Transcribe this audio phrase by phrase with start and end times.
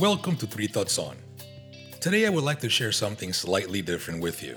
[0.00, 1.14] Welcome to Three Thoughts On.
[2.00, 4.56] Today, I would like to share something slightly different with you.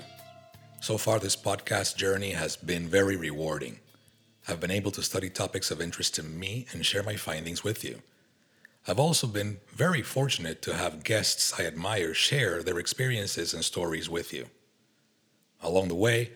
[0.80, 3.78] So far, this podcast journey has been very rewarding.
[4.48, 7.84] I've been able to study topics of interest to me and share my findings with
[7.84, 8.00] you.
[8.88, 14.08] I've also been very fortunate to have guests I admire share their experiences and stories
[14.08, 14.46] with you.
[15.60, 16.30] Along the way,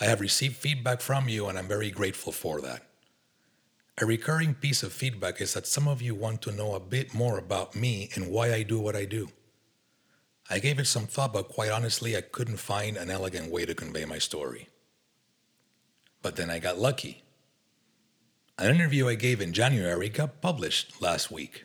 [0.00, 2.86] I have received feedback from you, and I'm very grateful for that.
[3.98, 7.14] A recurring piece of feedback is that some of you want to know a bit
[7.14, 9.28] more about me and why I do what I do.
[10.50, 13.74] I gave it some thought, but quite honestly, I couldn't find an elegant way to
[13.74, 14.68] convey my story.
[16.22, 17.22] But then I got lucky.
[18.58, 21.64] An interview I gave in January got published last week.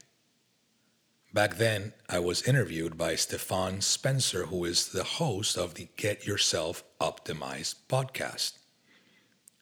[1.34, 6.25] Back then, I was interviewed by Stephan Spencer, who is the host of the Get
[6.25, 8.53] Yourself Optimized podcast.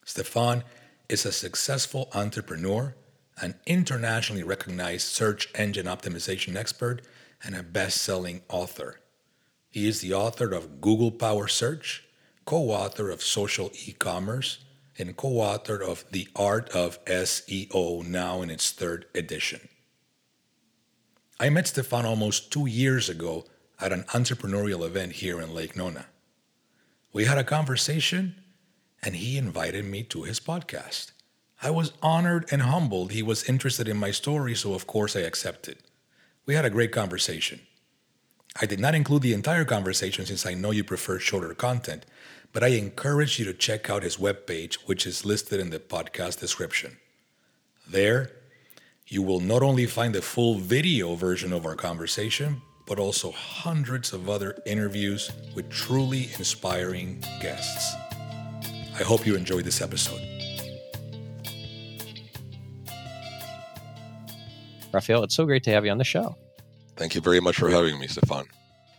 [0.05, 0.63] Stephan
[1.09, 2.95] is a successful entrepreneur,
[3.41, 7.01] an internationally recognized search engine optimization expert,
[7.43, 8.99] and a best selling author.
[9.69, 12.03] He is the author of Google Power Search,
[12.45, 14.65] co author of Social E Commerce,
[14.97, 19.69] and co author of The Art of SEO, now in its third edition.
[21.39, 23.45] I met Stephan almost two years ago
[23.79, 26.07] at an entrepreneurial event here in Lake Nona.
[27.13, 28.35] We had a conversation
[29.07, 31.11] and he invited me to his podcast.
[31.63, 35.21] I was honored and humbled he was interested in my story, so of course I
[35.21, 35.77] accepted.
[36.45, 37.61] We had a great conversation.
[38.61, 42.05] I did not include the entire conversation since I know you prefer shorter content,
[42.51, 46.41] but I encourage you to check out his webpage, which is listed in the podcast
[46.41, 46.97] description.
[47.89, 48.31] There,
[49.07, 54.11] you will not only find the full video version of our conversation, but also hundreds
[54.11, 57.95] of other interviews with truly inspiring guests.
[58.99, 60.19] I hope you enjoyed this episode.
[64.91, 66.35] Rafael, it's so great to have you on the show.
[66.95, 68.45] Thank you very much for having me, Stephan.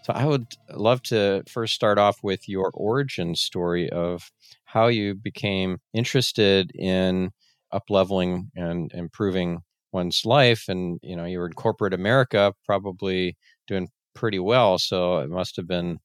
[0.05, 4.31] So, I would love to first start off with your origin story of
[4.65, 7.33] how you became interested in
[7.75, 10.67] upleveling and improving one's life.
[10.69, 14.79] And, you know, you were in corporate America, probably doing pretty well.
[14.79, 15.99] So, it must have been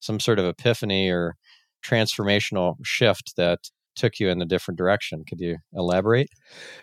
[0.00, 1.36] some sort of epiphany or
[1.86, 3.60] transformational shift that
[3.94, 5.24] took you in a different direction.
[5.28, 6.28] Could you elaborate?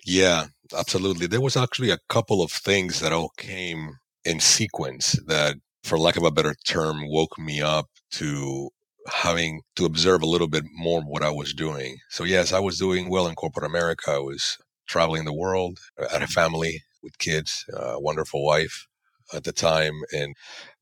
[0.06, 0.46] Yeah,
[0.78, 1.28] absolutely.
[1.28, 6.18] There was actually a couple of things that all came in sequence that, for lack
[6.18, 8.70] of a better term, woke me up to
[9.12, 11.98] having to observe a little bit more what I was doing.
[12.10, 14.12] So, yes, I was doing well in corporate America.
[14.12, 18.88] I was traveling the world, I had a family with kids, a wonderful wife
[19.34, 19.94] at the time.
[20.14, 20.36] And,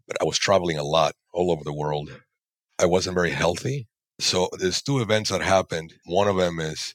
[0.08, 2.10] but I was traveling a lot all over the world.
[2.80, 3.88] I wasn't very healthy.
[4.22, 5.96] So there's two events that happened.
[6.06, 6.94] One of them is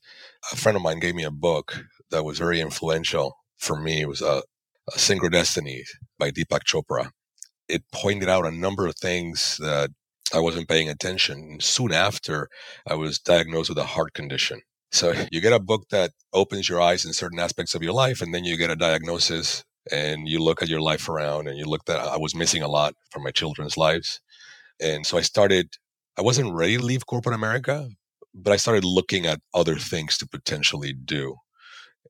[0.52, 4.02] a friend of mine gave me a book that was very influential for me.
[4.02, 4.42] It was uh,
[4.88, 5.82] a, a Synchrodestiny
[6.20, 7.10] by Deepak Chopra.
[7.68, 9.90] It pointed out a number of things that
[10.32, 11.38] I wasn't paying attention.
[11.38, 12.48] And soon after,
[12.86, 14.60] I was diagnosed with a heart condition.
[14.92, 18.22] So you get a book that opens your eyes in certain aspects of your life,
[18.22, 21.64] and then you get a diagnosis and you look at your life around and you
[21.64, 24.20] look that I was missing a lot from my children's lives.
[24.80, 25.70] And so I started
[26.18, 27.90] I wasn't ready to leave corporate America,
[28.34, 31.36] but I started looking at other things to potentially do.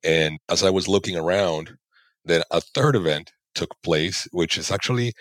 [0.05, 1.77] And as I was looking around,
[2.25, 5.13] then a third event took place, which is actually,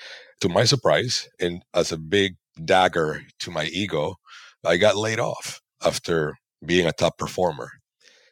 [0.41, 4.18] to my surprise, and as a big dagger to my ego,
[4.63, 7.72] I got laid off after being a top performer.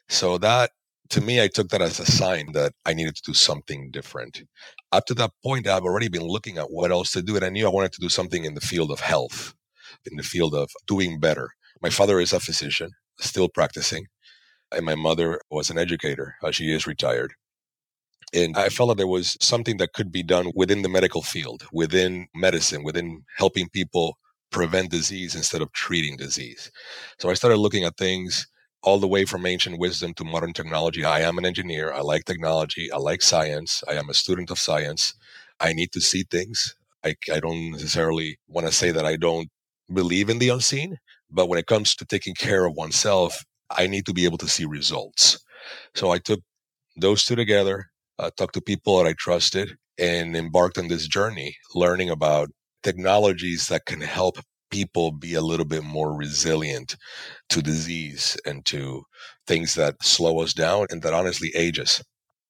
[0.08, 0.70] So that,
[1.10, 4.44] to me, I took that as a sign that I needed to do something different.
[4.92, 7.48] Up to that point, I've already been looking at what else to do, and I
[7.48, 9.52] knew I wanted to do something in the field of health
[10.10, 11.50] in the field of doing better.
[11.82, 14.06] My father is a physician, still practicing,
[14.72, 16.36] and my mother was an educator.
[16.42, 17.34] Uh, she is retired.
[18.32, 21.66] And I felt that there was something that could be done within the medical field,
[21.72, 24.18] within medicine, within helping people
[24.50, 26.70] prevent disease instead of treating disease.
[27.18, 28.46] So I started looking at things
[28.82, 31.04] all the way from ancient wisdom to modern technology.
[31.04, 31.92] I am an engineer.
[31.92, 32.90] I like technology.
[32.92, 33.82] I like science.
[33.88, 35.14] I am a student of science.
[35.60, 36.74] I need to see things.
[37.04, 39.48] I, I don't necessarily want to say that I don't
[39.92, 40.96] believe in the unseen,
[41.30, 44.48] but when it comes to taking care of oneself, I need to be able to
[44.48, 45.38] see results.
[45.94, 46.40] So I took
[46.96, 47.86] those two together,
[48.18, 52.50] uh, talked to people that I trusted, and embarked on this journey learning about
[52.82, 54.38] technologies that can help
[54.70, 56.96] people be a little bit more resilient
[57.48, 59.04] to disease and to
[59.46, 62.02] things that slow us down and that honestly age us.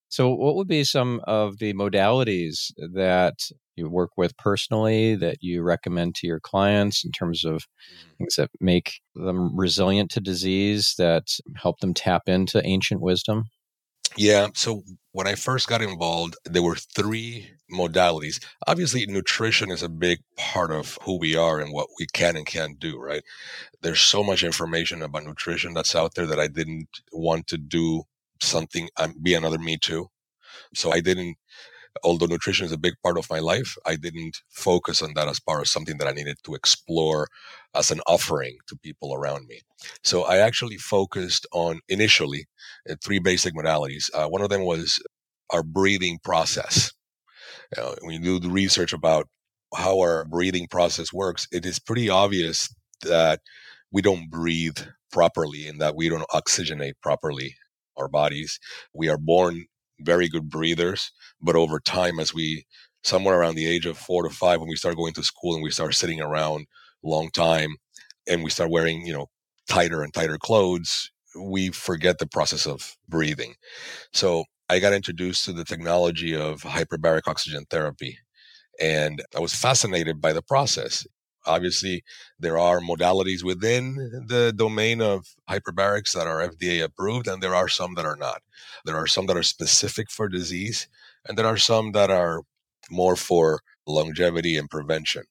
[0.09, 3.35] So, what would be some of the modalities that
[3.77, 8.17] you work with personally that you recommend to your clients in terms of mm-hmm.
[8.19, 13.45] things that make them resilient to disease, that help them tap into ancient wisdom?
[14.17, 14.49] Yeah.
[14.55, 14.83] So
[15.13, 18.45] when I first got involved, there were three modalities.
[18.67, 22.47] Obviously, nutrition is a big part of who we are and what we can and
[22.47, 23.23] can't do, right?
[23.83, 28.05] There's so much information about nutrition that's out there that I didn't want to do
[28.41, 30.09] something, um, be another me too.
[30.75, 31.37] So I didn't
[32.03, 35.41] although nutrition is a big part of my life, I didn't focus on that as
[35.41, 37.29] part of something that I needed to explore
[37.75, 39.61] as an offering to people around me.
[40.03, 42.47] So I actually focused on initially
[42.89, 44.11] uh, three basic modalities.
[44.13, 45.01] Uh, one of them was
[45.51, 46.93] our breathing process.
[47.77, 49.29] Uh, when you do the research about
[49.75, 53.41] how our breathing process works, it is pretty obvious that
[53.93, 54.79] we don't breathe
[55.13, 57.55] properly and that we don't oxygenate properly
[57.97, 58.59] our bodies.
[58.93, 59.67] We are born
[60.01, 61.11] very good breathers.
[61.41, 62.67] But over time, as we,
[63.03, 65.63] somewhere around the age of four to five, when we start going to school and
[65.63, 66.67] we start sitting around
[67.03, 67.77] long time
[68.29, 69.27] and we start wearing, you know,
[69.69, 73.55] tighter and tighter clothes, we forget the process of breathing.
[74.13, 78.19] So I got introduced to the technology of hyperbaric oxygen therapy.
[78.81, 81.07] And I was fascinated by the process.
[81.47, 82.03] Obviously,
[82.39, 83.95] there are modalities within
[84.27, 88.43] the domain of hyperbarics that are FDA approved, and there are some that are not.
[88.85, 90.89] There are some that are specific for disease,
[91.27, 92.43] and there are some that are
[92.91, 95.25] more for longevity and prevention.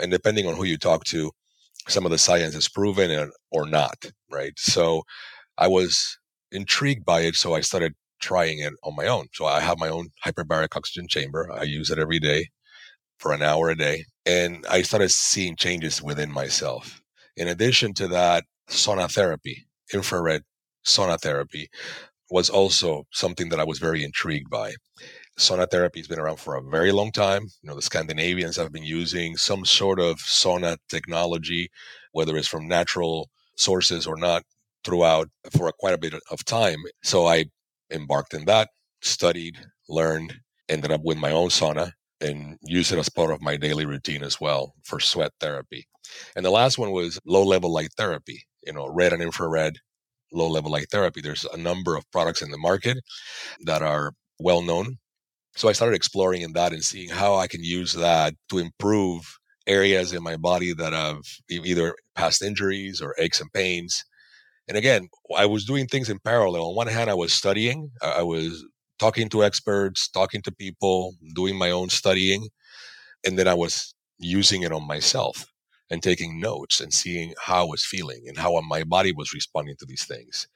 [0.00, 1.32] And depending on who you talk to,
[1.88, 4.52] some of the science is proven or not, right?
[4.56, 5.02] So
[5.58, 6.18] I was
[6.50, 9.26] intrigued by it, so I started trying it on my own.
[9.32, 11.50] So I have my own hyperbaric oxygen chamber.
[11.52, 12.50] I use it every day
[13.18, 14.04] for an hour a day.
[14.24, 17.02] And I started seeing changes within myself.
[17.36, 20.42] In addition to that, sauna therapy, infrared
[20.84, 21.68] sauna therapy
[22.30, 24.74] was also something that I was very intrigued by.
[25.38, 27.42] Sauna therapy has been around for a very long time.
[27.62, 31.68] You know, the Scandinavians have been using some sort of sauna technology,
[32.12, 34.44] whether it's from natural sources or not,
[34.84, 36.78] throughout for a, quite a bit of time.
[37.02, 37.46] So I
[37.90, 38.70] embarked in that,
[39.00, 39.58] studied,
[39.88, 40.34] learned,
[40.68, 41.92] ended up with my own sauna
[42.22, 45.86] and use it as part of my daily routine as well for sweat therapy.
[46.36, 49.78] And the last one was low level light therapy, you know, red and infrared
[50.32, 51.20] low level light therapy.
[51.20, 52.98] There's a number of products in the market
[53.64, 54.98] that are well known.
[55.54, 59.38] So I started exploring in that and seeing how I can use that to improve
[59.66, 61.18] areas in my body that have
[61.50, 64.02] either past injuries or aches and pains.
[64.68, 66.64] And again, I was doing things in parallel.
[66.64, 68.64] On one hand, I was studying, I was
[69.02, 72.48] talking to experts, talking to people, doing my own studying.
[73.26, 75.44] And then I was using it on myself
[75.90, 79.74] and taking notes and seeing how I was feeling and how my body was responding
[79.80, 80.46] to these things.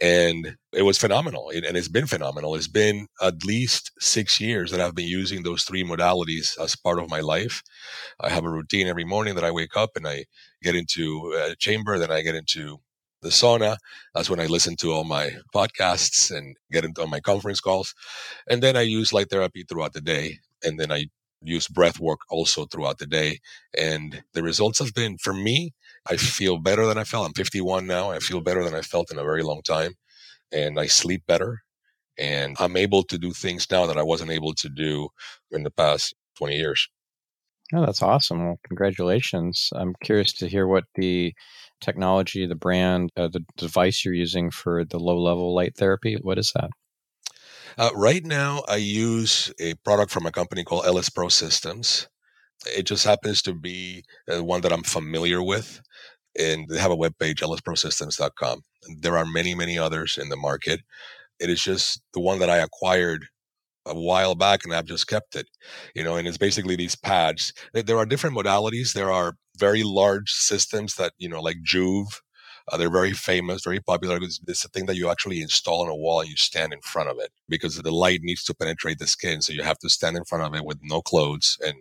[0.00, 1.50] And it was phenomenal.
[1.50, 2.54] And it's been phenomenal.
[2.54, 6.98] It's been at least six years that I've been using those three modalities as part
[6.98, 7.62] of my life.
[8.18, 10.24] I have a routine every morning that I wake up and I
[10.62, 12.80] get into a chamber, then I get into
[13.22, 13.76] the sauna.
[14.14, 17.94] That's when I listen to all my podcasts and get into my conference calls.
[18.48, 20.38] And then I use light therapy throughout the day.
[20.62, 21.06] And then I
[21.40, 23.38] use breath work also throughout the day.
[23.78, 25.72] And the results have been, for me,
[26.08, 27.26] I feel better than I felt.
[27.26, 28.10] I'm 51 now.
[28.10, 29.94] I feel better than I felt in a very long time.
[30.52, 31.62] And I sleep better.
[32.18, 35.08] And I'm able to do things now that I wasn't able to do
[35.50, 36.88] in the past 20 years.
[37.74, 38.44] Oh, that's awesome.
[38.44, 39.70] Well, congratulations.
[39.74, 41.34] I'm curious to hear what the
[41.80, 46.18] technology, the brand, uh, the device you're using for the low level light therapy.
[46.20, 46.70] What is that?
[47.78, 52.08] Uh, right now, I use a product from a company called LS Pro Systems.
[52.66, 55.80] It just happens to be uh, one that I'm familiar with.
[56.38, 58.62] And they have a webpage, lsprosystems.com.
[59.00, 60.80] There are many, many others in the market.
[61.40, 63.26] It is just the one that I acquired
[63.86, 65.46] a while back and I've just kept it,
[65.94, 67.52] you know, and it's basically these pads.
[67.74, 68.92] There are different modalities.
[68.92, 72.20] There are very large systems that, you know, like Joovv,
[72.70, 74.16] Uh, they're very famous, very popular.
[74.22, 76.80] It's, it's a thing that you actually install on a wall and you stand in
[76.80, 79.42] front of it because the light needs to penetrate the skin.
[79.42, 81.76] So you have to stand in front of it with no clothes and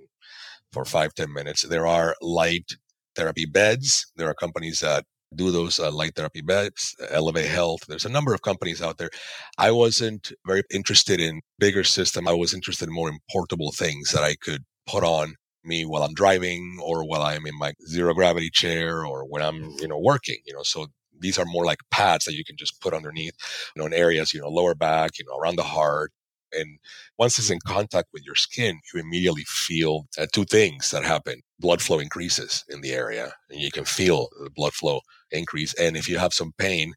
[0.73, 1.61] for five ten minutes.
[1.61, 2.67] There are light
[3.15, 4.11] therapy beds.
[4.17, 7.81] There are companies that do those uh, light therapy beds, Elevate Health.
[7.87, 9.09] There's a number of companies out there.
[9.57, 12.27] I wasn't very interested in bigger system.
[12.27, 16.03] I was interested in more in portable things that I could put on me while
[16.03, 19.99] I'm driving or while I'm in my zero gravity chair or when I'm, you know,
[19.99, 23.35] working, you know, so these are more like pads that you can just put underneath,
[23.75, 26.11] you know, in areas, you know, lower back, you know, around the heart,
[26.53, 26.79] and
[27.17, 31.41] once it's in contact with your skin, you immediately feel uh, two things that happen.
[31.59, 35.73] Blood flow increases in the area, and you can feel the blood flow increase.
[35.73, 36.93] And if you have some pain,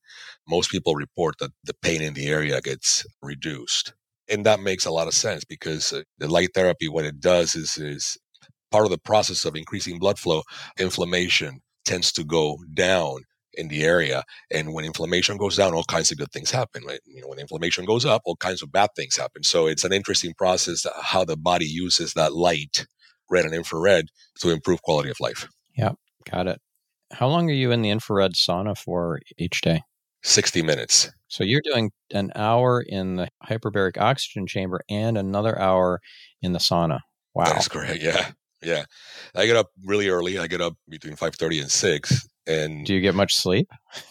[0.48, 3.94] most people report that the pain in the area gets reduced.
[4.28, 7.54] And that makes a lot of sense because uh, the light therapy, what it does
[7.54, 8.16] is, is
[8.70, 10.42] part of the process of increasing blood flow,
[10.78, 13.20] inflammation tends to go down
[13.56, 14.24] in the area.
[14.50, 16.82] And when inflammation goes down, all kinds of good things happen.
[17.06, 19.42] You know, when inflammation goes up, all kinds of bad things happen.
[19.42, 22.86] So it's an interesting process how the body uses that light,
[23.30, 24.06] red and infrared,
[24.40, 25.48] to improve quality of life.
[25.76, 25.92] Yeah,
[26.30, 26.60] got it.
[27.14, 29.83] How long are you in the infrared sauna for each day?
[30.25, 31.11] 60 minutes.
[31.28, 36.00] So you're doing an hour in the hyperbaric oxygen chamber and another hour
[36.42, 37.00] in the sauna.
[37.35, 37.44] Wow.
[37.44, 38.02] That's correct.
[38.02, 38.30] Yeah.
[38.62, 38.85] Yeah.
[39.35, 40.38] I get up really early.
[40.38, 43.68] I get up between 5:30 and 6 and Do you get much sleep?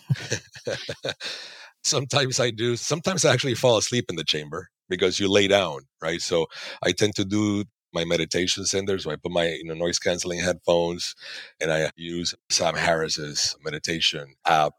[1.83, 2.77] sometimes I do.
[2.77, 6.22] Sometimes I actually fall asleep in the chamber because you lay down, right?
[6.22, 6.48] So
[6.83, 8.97] I tend to do my meditation center.
[9.00, 11.15] So I put my you know noise canceling headphones
[11.62, 14.73] and I use Sam Harris's meditation app.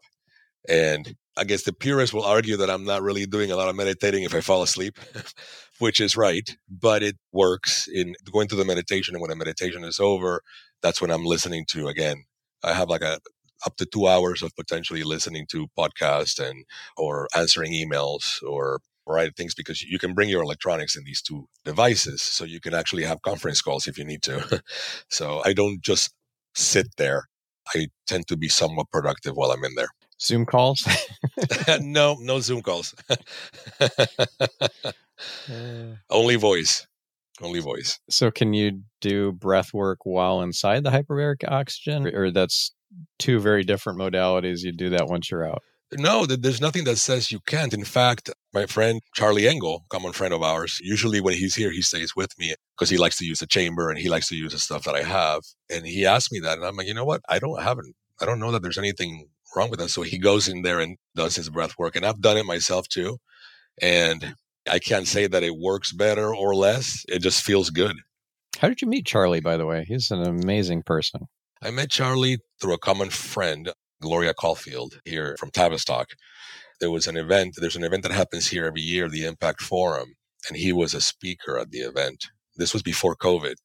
[0.67, 3.75] And I guess the purists will argue that I'm not really doing a lot of
[3.75, 4.97] meditating if I fall asleep,
[5.79, 9.15] which is right, but it works in going through the meditation.
[9.15, 10.41] And when the meditation is over,
[10.81, 12.23] that's when I'm listening to again.
[12.63, 13.19] I have like a
[13.65, 16.65] up to two hours of potentially listening to podcasts and
[16.97, 21.47] or answering emails or write things because you can bring your electronics in these two
[21.63, 24.61] devices so you can actually have conference calls if you need to.
[25.09, 26.13] So i don't just
[26.53, 27.25] sit there.
[27.75, 29.89] I tend to be somewhat productive while i'm in there.
[30.21, 30.87] Zoom calls?
[31.81, 32.95] No no zoom calls.
[35.49, 35.95] Uh.
[36.09, 36.85] Only voice.
[37.41, 37.99] Only voice.
[38.09, 42.75] So can you do breath work while inside the hyperbaric oxygen or that's
[43.19, 44.61] two very different modalities.
[44.61, 45.63] You do that once you're out.
[45.93, 47.73] No, there's nothing that says you can't.
[47.73, 51.81] In fact, my friend Charlie Engle, common friend of ours, usually when he's here, he
[51.81, 54.53] stays with me because he likes to use the chamber and he likes to use
[54.53, 55.41] the stuff that I have.
[55.69, 57.21] And he asked me that, and I'm like, you know what?
[57.29, 57.85] I don't have it.
[58.21, 59.89] I don't know that there's anything wrong with that.
[59.89, 62.87] So he goes in there and does his breath work, and I've done it myself
[62.87, 63.17] too.
[63.81, 64.35] And
[64.69, 67.03] I can't say that it works better or less.
[67.09, 67.97] It just feels good.
[68.59, 69.41] How did you meet Charlie?
[69.41, 71.21] By the way, he's an amazing person.
[71.61, 76.07] I met Charlie through a common friend, Gloria Caulfield, here from Tavistock.
[76.79, 80.15] There was an event, there's an event that happens here every year, the Impact Forum,
[80.47, 82.25] and he was a speaker at the event.
[82.57, 83.55] This was before COVID.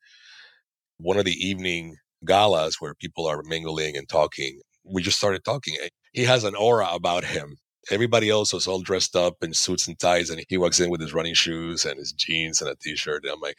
[0.98, 5.76] One of the evening galas where people are mingling and talking, we just started talking.
[5.82, 7.56] Eh, he has an aura about him.
[7.90, 11.00] Everybody else was all dressed up in suits and ties, and he walks in with
[11.00, 13.24] his running shoes and his jeans and a t shirt.
[13.24, 13.58] And I'm like,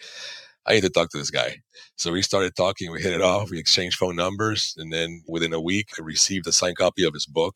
[0.66, 1.58] I need to talk to this guy.
[1.96, 2.92] So we started talking.
[2.92, 3.50] We hit it off.
[3.50, 4.76] We exchanged phone numbers.
[4.78, 7.56] And then within a week, I received a signed copy of his book.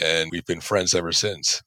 [0.00, 1.62] And we've been friends ever since.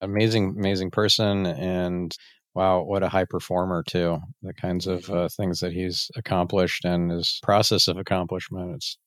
[0.00, 1.46] Amazing, amazing person.
[1.46, 2.14] And
[2.54, 4.18] wow, what a high performer, too.
[4.42, 8.76] The kinds of uh, things that he's accomplished and his process of accomplishment.
[8.76, 8.98] It's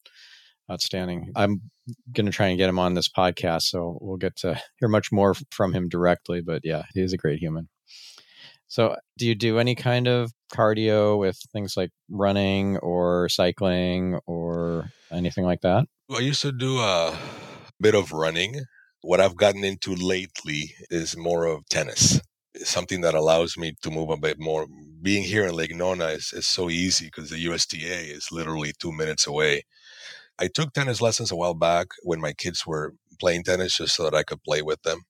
[0.71, 1.31] outstanding.
[1.35, 1.61] I'm
[2.13, 3.63] going to try and get him on this podcast.
[3.63, 6.41] So we'll get to hear much more from him directly.
[6.41, 7.69] But yeah, he's a great human.
[8.67, 14.91] So, do you do any kind of cardio with things like running or cycling or
[15.11, 15.87] anything like that?
[16.15, 17.17] I used to do a
[17.79, 18.65] bit of running.
[19.01, 22.19] What I've gotten into lately is more of tennis.
[22.53, 24.67] It's something that allows me to move a bit more.
[25.01, 28.91] Being here in Lake Nona is, is so easy because the USTA is literally two
[28.91, 29.63] minutes away.
[30.37, 34.03] I took tennis lessons a while back when my kids were playing tennis just so
[34.03, 35.03] that I could play with them.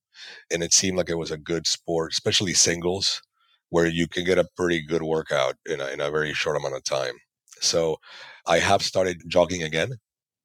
[0.52, 3.22] And it seemed like it was a good sport, especially singles
[3.70, 6.76] where you can get a pretty good workout in a, in a very short amount
[6.76, 7.14] of time.
[7.62, 7.98] So
[8.46, 9.94] I have started jogging again.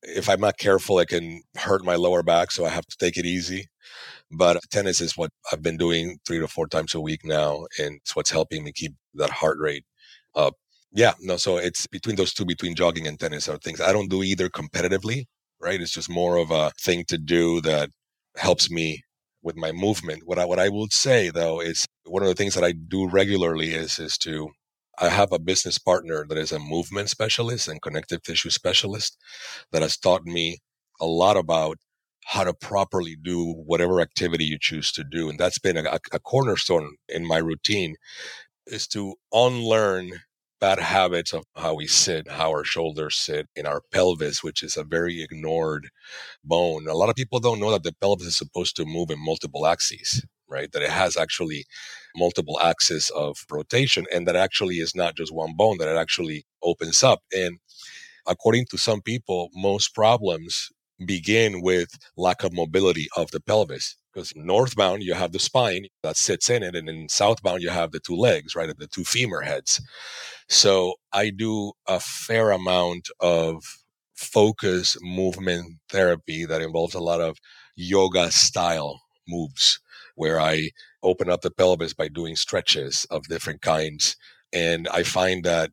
[0.04, 2.50] If I'm not careful, it can hurt my lower back.
[2.50, 3.66] So I have to take it easy.
[4.30, 7.66] But tennis is what I've been doing three to four times a week now.
[7.78, 9.84] And it's what's helping me keep that heart rate
[10.34, 10.54] up.
[10.92, 14.11] Yeah, no, so it's between those two, between jogging and tennis are things I don't
[14.11, 15.25] do either competitively,
[15.61, 15.80] right?
[15.80, 17.90] It's just more of a thing to do that
[18.37, 19.02] helps me
[19.42, 20.23] with my movement.
[20.25, 23.08] What I what I would say though is one of the things that I do
[23.08, 24.50] regularly is is to
[24.98, 29.16] I have a business partner that is a movement specialist and connective tissue specialist
[29.72, 30.58] that has taught me
[31.00, 31.78] a lot about
[32.26, 35.28] how to properly do whatever activity you choose to do.
[35.28, 37.96] And that's been a, a cornerstone in my routine
[38.66, 40.22] is to unlearn
[40.60, 44.76] bad habits of how we sit, how our shoulders sit in our pelvis, which is
[44.76, 45.90] a very ignored
[46.42, 46.86] bone.
[46.88, 49.66] A lot of people don't know that the pelvis is supposed to move in multiple
[49.66, 50.70] axes, right?
[50.72, 51.64] That it has actually
[52.16, 56.44] multiple axes of rotation and that actually is not just one bone, that it actually
[56.62, 57.22] opens up.
[57.32, 57.58] And
[58.26, 60.70] according to some people, most problems
[61.06, 66.16] begin with lack of mobility of the pelvis because northbound you have the spine that
[66.16, 69.40] sits in it and in southbound you have the two legs right the two femur
[69.40, 69.80] heads
[70.48, 73.62] so i do a fair amount of
[74.14, 77.38] focus movement therapy that involves a lot of
[77.76, 79.80] yoga style moves
[80.14, 80.71] where i
[81.02, 84.16] open up the pelvis by doing stretches of different kinds
[84.52, 85.71] and i find that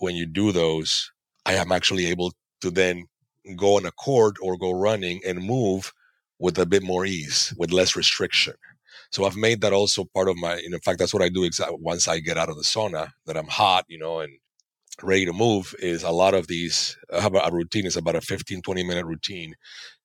[0.00, 1.10] when you do those
[1.46, 3.04] i am actually able to then
[3.56, 5.92] go on a court or go running and move
[6.38, 8.54] with a bit more ease, with less restriction.
[9.12, 11.76] So I've made that also part of my, in fact, that's what I do exactly
[11.80, 14.32] once I get out of the sauna, that I'm hot, you know, and
[15.02, 18.20] ready to move is a lot of these, I have a routine, it's about a
[18.20, 19.54] 15, 20 minute routine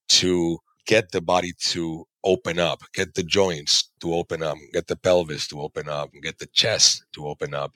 [0.10, 4.96] to get the body to open up, get the joints to open up, get the
[4.96, 7.74] pelvis to open up, get the chest to open up.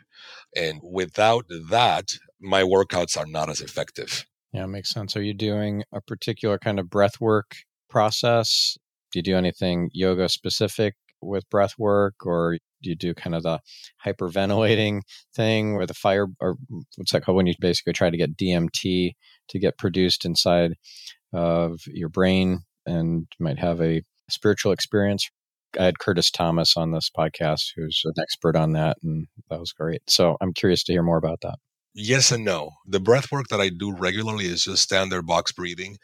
[0.56, 4.26] And without that, my workouts are not as effective.
[4.52, 5.16] Yeah, makes sense.
[5.16, 7.56] Are you doing a particular kind of breath work
[7.90, 8.78] process?
[9.12, 13.44] Do you do anything yoga specific with breath work or do you do kind of
[13.44, 13.60] the
[14.06, 15.02] hyperventilating
[15.36, 16.56] thing where the fire or
[16.96, 19.12] what's that called when you basically try to get DMT
[19.50, 20.76] to get produced inside
[21.34, 25.30] of your brain and might have a spiritual experience.
[25.80, 29.72] I had Curtis Thomas on this podcast, who's an expert on that, and that was
[29.72, 30.02] great.
[30.08, 31.56] So I'm curious to hear more about that.
[31.94, 32.72] Yes and no.
[32.88, 35.98] The breath work that I do regularly is just standard box breathing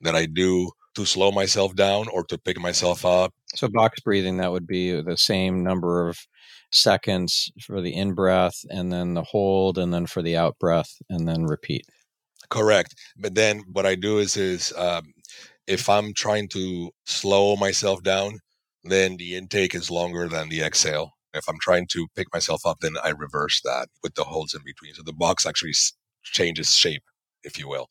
[0.00, 3.32] that I do to slow myself down or to pick myself up.
[3.54, 6.18] So box breathing, that would be the same number of
[6.70, 10.96] seconds for the in breath and then the hold and then for the out breath
[11.08, 11.86] and then repeat.
[12.48, 12.94] Correct.
[13.16, 15.12] But then what I do is is um,
[15.66, 18.40] if I'm trying to slow myself down,
[18.84, 21.12] then the intake is longer than the exhale.
[21.34, 24.62] If I'm trying to pick myself up, then I reverse that with the holds in
[24.64, 24.94] between.
[24.94, 25.74] So the box actually
[26.24, 27.04] changes shape,
[27.44, 27.88] if you will.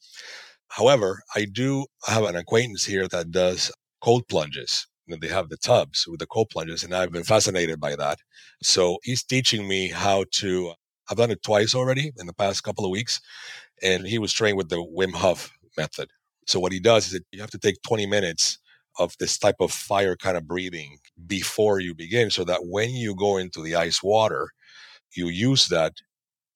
[0.69, 4.87] However, I do have an acquaintance here that does cold plunges.
[5.07, 8.19] They have the tubs with the cold plunges, and I've been fascinated by that.
[8.63, 10.73] So he's teaching me how to.
[11.09, 13.19] I've done it twice already in the past couple of weeks,
[13.81, 16.09] and he was trained with the Wim Hof method.
[16.51, 18.59] So what he does is that you have to take 20 minutes
[18.99, 23.15] of this type of fire kind of breathing before you begin so that when you
[23.15, 24.49] go into the ice water,
[25.15, 25.93] you use that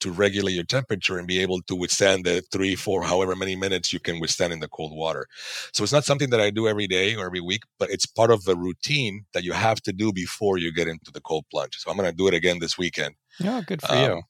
[0.02, 3.94] to regulate your temperature and be able to withstand the three, four, however many minutes
[3.94, 5.28] you can withstand in the cold water.
[5.72, 8.32] So it's not something that I do every day or every week, but it's part
[8.32, 11.78] of the routine that you have to do before you get into the cold plunge.
[11.78, 13.16] So I'm going to do it again this weekend.
[13.40, 14.22] Yeah, good for um, you.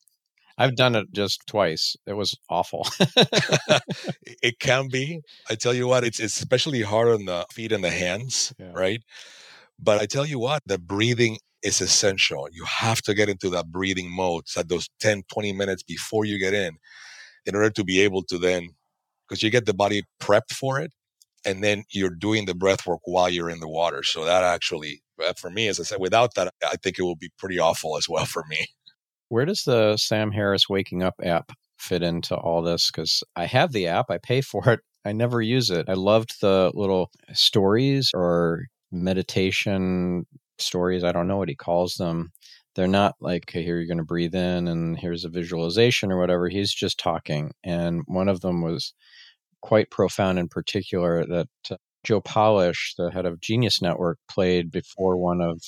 [0.58, 1.96] I've done it just twice.
[2.06, 2.88] It was awful.
[4.42, 5.22] it can be.
[5.50, 8.72] I tell you what, it's, especially hard on the feet and the hands, yeah.
[8.74, 9.02] right?
[9.80, 12.48] But I tell you what, the breathing is essential.
[12.52, 16.40] You have to get into that breathing mode at those 10, 20 minutes before you
[16.40, 16.78] get in,
[17.46, 18.70] in order to be able to then,
[19.28, 20.92] because you get the body prepped for it,
[21.46, 24.04] and then you're doing the breath work while you're in the water.
[24.04, 27.16] So that actually, uh, for me, as I said, without that, I think it will
[27.16, 28.68] be pretty awful as well for me.
[29.36, 32.90] Where does the Sam Harris Waking Up app fit into all this?
[32.90, 34.80] Because I have the app, I pay for it.
[35.04, 35.90] I never use it.
[35.90, 40.26] I loved the little stories or meditation
[40.58, 41.04] stories.
[41.04, 42.32] I don't know what he calls them.
[42.76, 46.18] They're not like, okay, here you're going to breathe in and here's a visualization or
[46.18, 46.48] whatever.
[46.48, 47.52] He's just talking.
[47.62, 48.94] And one of them was
[49.62, 55.18] quite profound in particular that uh, Joe Polish, the head of Genius Network, played before
[55.18, 55.60] one of,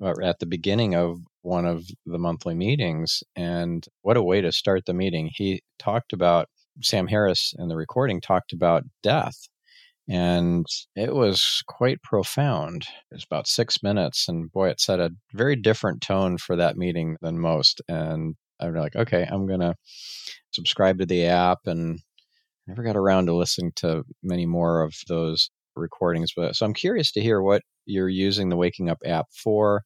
[0.00, 3.22] or at the beginning of one of the monthly meetings.
[3.36, 5.30] And what a way to start the meeting.
[5.32, 6.48] He talked about,
[6.82, 9.36] Sam Harris in the recording talked about death.
[10.08, 12.82] And it was quite profound.
[13.10, 14.28] It was about six minutes.
[14.28, 17.80] And boy, it set a very different tone for that meeting than most.
[17.88, 19.74] And I'm like, okay, I'm going to
[20.52, 21.60] subscribe to the app.
[21.66, 22.00] And
[22.66, 26.32] never got around to listening to many more of those recordings.
[26.36, 29.82] But so I'm curious to hear what you're using the Waking Up app for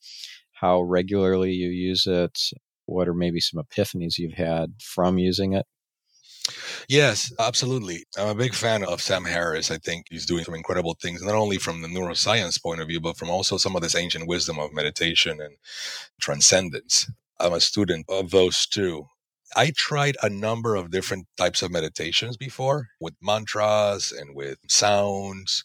[0.61, 2.39] how regularly you use it,
[2.87, 5.67] what are maybe some epiphanies you've had from using it?
[6.89, 8.05] Yes, absolutely.
[8.19, 9.71] I'm a big fan of Sam Harris.
[9.71, 13.01] I think he's doing some incredible things, not only from the neuroscience point of view,
[13.01, 15.57] but from also some of this ancient wisdom of meditation and
[16.21, 17.11] transcendence.
[17.39, 19.07] I'm a student of those two.
[19.57, 25.65] I tried a number of different types of meditations before with mantras and with sounds.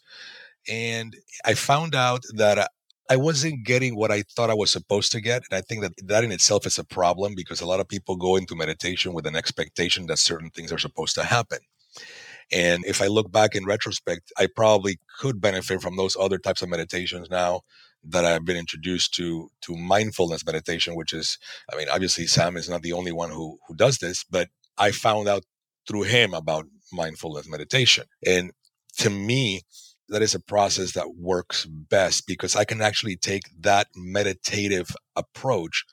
[0.68, 2.68] And I found out that uh,
[3.08, 5.42] I wasn't getting what I thought I was supposed to get.
[5.50, 8.16] And I think that that in itself is a problem because a lot of people
[8.16, 11.58] go into meditation with an expectation that certain things are supposed to happen.
[12.52, 16.62] And if I look back in retrospect, I probably could benefit from those other types
[16.62, 17.62] of meditations now
[18.04, 21.38] that I've been introduced to to mindfulness meditation, which is,
[21.72, 24.90] I mean, obviously Sam is not the only one who who does this, but I
[24.92, 25.44] found out
[25.88, 28.04] through him about mindfulness meditation.
[28.24, 28.52] And
[28.98, 29.62] to me,
[30.08, 35.84] that is a process that works best because I can actually take that meditative approach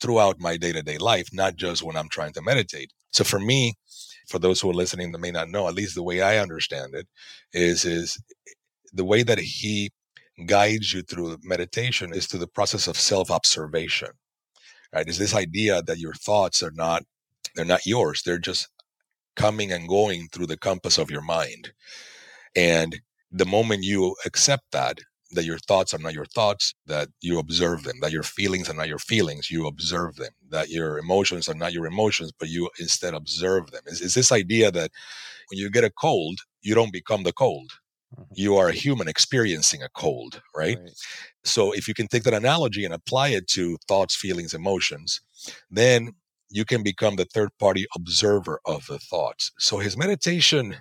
[0.00, 2.92] throughout my day to day life, not just when I'm trying to meditate.
[3.12, 3.74] So for me,
[4.28, 6.94] for those who are listening that may not know, at least the way I understand
[6.94, 7.06] it
[7.52, 8.20] is, is
[8.92, 9.90] the way that he
[10.46, 14.08] guides you through meditation is through the process of self observation,
[14.92, 15.08] right?
[15.08, 17.04] Is this idea that your thoughts are not,
[17.54, 18.22] they're not yours.
[18.24, 18.68] They're just
[19.36, 21.72] coming and going through the compass of your mind.
[22.56, 23.00] And
[23.34, 24.98] the moment you accept that,
[25.32, 28.74] that your thoughts are not your thoughts, that you observe them, that your feelings are
[28.74, 32.70] not your feelings, you observe them, that your emotions are not your emotions, but you
[32.78, 33.82] instead observe them.
[33.86, 34.92] Is, is this idea that
[35.50, 37.72] when you get a cold, you don't become the cold.
[38.14, 38.32] Mm-hmm.
[38.36, 40.78] You are a human experiencing a cold, right?
[40.78, 40.90] right?
[41.42, 45.20] So if you can take that analogy and apply it to thoughts, feelings, emotions,
[45.68, 46.12] then
[46.50, 49.50] you can become the third party observer of the thoughts.
[49.58, 50.76] So his meditation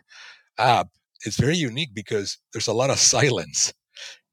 [0.60, 0.90] app
[1.26, 3.74] is very unique because there's a lot of silence.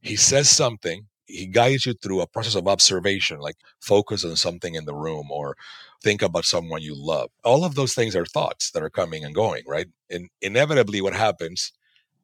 [0.01, 4.75] He says something he guides you through a process of observation like focus on something
[4.75, 5.57] in the room or
[6.03, 7.31] think about someone you love.
[7.45, 9.87] All of those things are thoughts that are coming and going right?
[10.11, 11.73] And inevitably what happens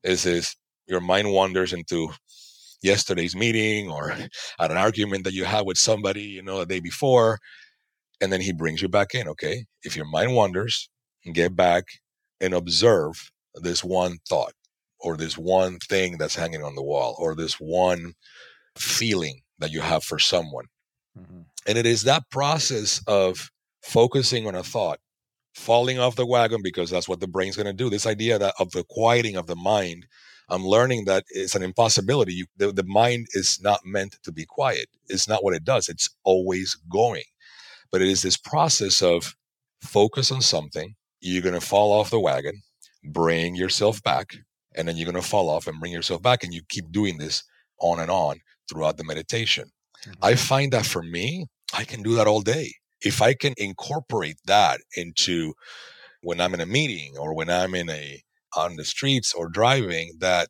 [0.02, 2.10] is is your mind wanders into
[2.82, 4.30] yesterday's meeting or at
[4.70, 7.38] an argument that you had with somebody you know the day before
[8.20, 9.66] and then he brings you back in okay?
[9.82, 10.88] If your mind wanders
[11.32, 11.84] get back
[12.40, 14.52] and observe this one thought
[15.00, 18.14] or this one thing that's hanging on the wall or this one
[18.76, 20.66] feeling that you have for someone.
[21.18, 21.40] Mm-hmm.
[21.66, 23.50] And it is that process of
[23.82, 25.00] focusing on a thought,
[25.54, 27.90] falling off the wagon because that's what the brain's going to do.
[27.90, 30.06] This idea that of the quieting of the mind,
[30.48, 32.34] I'm learning that it's an impossibility.
[32.34, 34.88] You, the, the mind is not meant to be quiet.
[35.08, 35.88] It's not what it does.
[35.88, 37.24] It's always going.
[37.90, 39.34] But it is this process of
[39.80, 40.94] focus on something.
[41.20, 42.62] You're going to fall off the wagon,
[43.04, 44.36] bring yourself back,
[44.76, 47.18] and then you're going to fall off and bring yourself back and you keep doing
[47.18, 47.42] this
[47.80, 49.70] on and on throughout the meditation.
[50.06, 50.24] Mm-hmm.
[50.24, 52.72] i find that for me i can do that all day.
[53.00, 55.54] If i can incorporate that into
[56.22, 58.22] when i'm in a meeting or when i'm in a
[58.56, 60.48] on the streets or driving that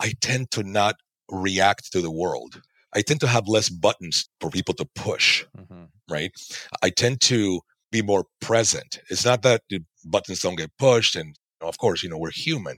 [0.00, 0.96] i tend to not
[1.30, 2.62] react to the world.
[2.94, 5.84] I tend to have less buttons for people to push mm-hmm.
[6.08, 6.30] right?
[6.82, 7.60] I tend to
[7.92, 9.00] be more present.
[9.10, 12.76] It's not that the buttons don't get pushed and of course, you know, we're human,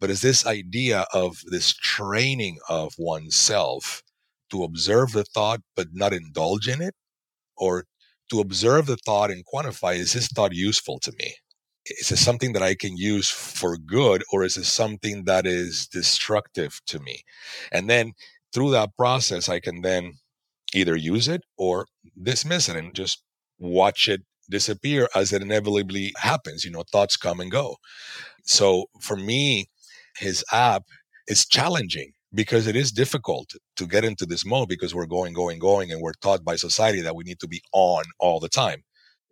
[0.00, 4.02] but is this idea of this training of oneself
[4.50, 6.94] to observe the thought but not indulge in it?
[7.56, 7.84] Or
[8.30, 11.34] to observe the thought and quantify is this thought useful to me?
[11.86, 15.86] Is it something that I can use for good or is it something that is
[15.86, 17.22] destructive to me?
[17.70, 18.12] And then
[18.52, 20.14] through that process, I can then
[20.74, 21.86] either use it or
[22.20, 23.22] dismiss it and just
[23.58, 26.64] watch it disappear as it inevitably happens.
[26.64, 27.76] You know, thoughts come and go.
[28.44, 29.66] So for me,
[30.18, 30.84] his app
[31.28, 35.58] is challenging because it is difficult to get into this mode because we're going, going,
[35.58, 38.82] going, and we're taught by society that we need to be on all the time.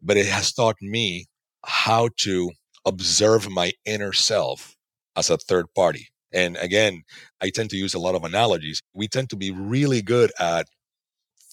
[0.02, 1.26] But it has taught me
[1.64, 2.50] how to
[2.84, 4.76] observe my inner self
[5.16, 6.08] as a third party.
[6.32, 7.04] And again,
[7.40, 8.82] I tend to use a lot of analogies.
[8.92, 10.66] We tend to be really good at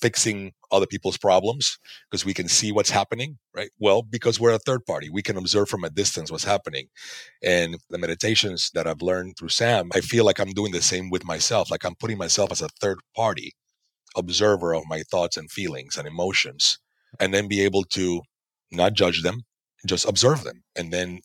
[0.02, 1.78] fixing other people's problems
[2.10, 3.70] because we can see what's happening, right?
[3.80, 6.88] Well, because we're a third party, we can observe from a distance what's happening.
[7.44, 11.10] And the meditations that I've learned through Sam, I feel like I'm doing the same
[11.10, 11.70] with myself.
[11.70, 13.54] Like I'm putting myself as a third party
[14.16, 16.80] observer of my thoughts and feelings and emotions,
[17.20, 18.22] and then be able to
[18.72, 19.44] not judge them,
[19.86, 21.20] just observe them, and then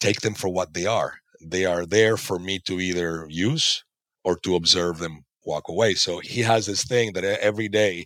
[0.00, 1.14] take them for what they are.
[1.40, 3.84] They are there for me to either use
[4.24, 5.94] or to observe them walk away.
[5.94, 8.04] So he has this thing that every day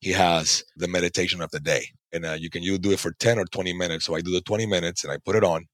[0.00, 1.86] he has the meditation of the day.
[2.12, 4.04] And uh, you can you do it for 10 or 20 minutes.
[4.04, 5.66] So I do the 20 minutes and I put it on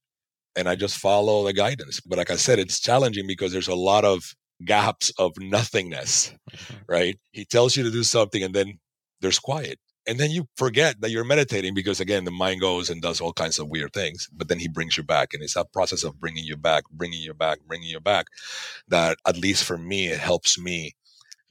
[0.55, 2.01] and I just follow the guidance.
[2.01, 6.75] But like I said, it's challenging because there's a lot of gaps of nothingness, mm-hmm.
[6.89, 7.19] right?
[7.33, 8.79] He tells you to do something and then
[9.21, 9.79] there's quiet.
[10.07, 13.33] And then you forget that you're meditating because again, the mind goes and does all
[13.33, 15.35] kinds of weird things, but then he brings you back.
[15.35, 18.27] And it's that process of bringing you back, bringing you back, bringing you back
[18.89, 20.95] that at least for me, it helps me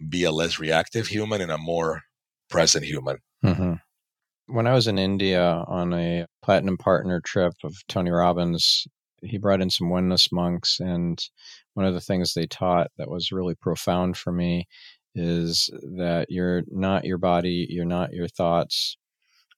[0.10, 2.01] be a less reactive human and a more
[2.49, 3.17] present human.
[3.43, 3.73] Mm-hmm.
[4.47, 8.88] When I was in India on a platinum partner trip of Tony Robbins,
[9.21, 10.79] he brought in some oneness monks.
[10.79, 11.19] And
[11.73, 14.67] one of the things they taught that was really profound for me
[15.15, 18.97] is that you're not your body, you're not your thoughts.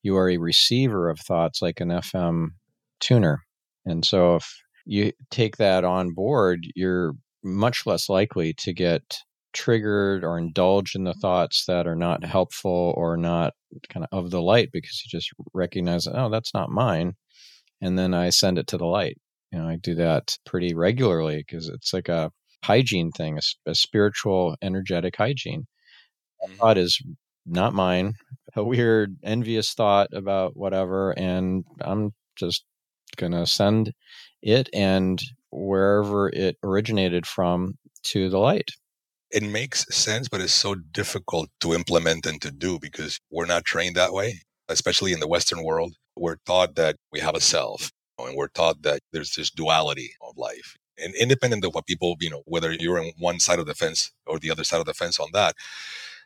[0.02, 2.52] You are a receiver of thoughts like an FM
[3.00, 3.44] tuner.
[3.86, 9.20] And so if you take that on board, you're much less likely to get
[9.54, 13.54] triggered or indulge in the thoughts that are not helpful or not
[13.90, 17.14] kind of of the light because you just recognize oh that's not mine
[17.82, 19.18] and then i send it to the light.
[19.52, 22.32] You know i do that pretty regularly because it's like a
[22.64, 25.66] hygiene thing a, a spiritual energetic hygiene.
[26.44, 26.56] Mm-hmm.
[26.56, 27.02] thought is
[27.46, 28.14] not mine
[28.56, 32.64] a weird envious thought about whatever and i'm just
[33.18, 33.94] gonna send
[34.42, 38.70] it and wherever it originated from to the light
[39.32, 43.66] it makes sense, but it's so difficult to implement and to do because we're not
[43.66, 45.96] trained that way, especially in the Western world.
[46.16, 50.38] We're taught that we have a self and we're taught that there's this duality of
[50.38, 50.76] life.
[50.98, 54.12] And independent of what people, you know, whether you're on one side of the fence
[54.26, 55.56] or the other side of the fence on that,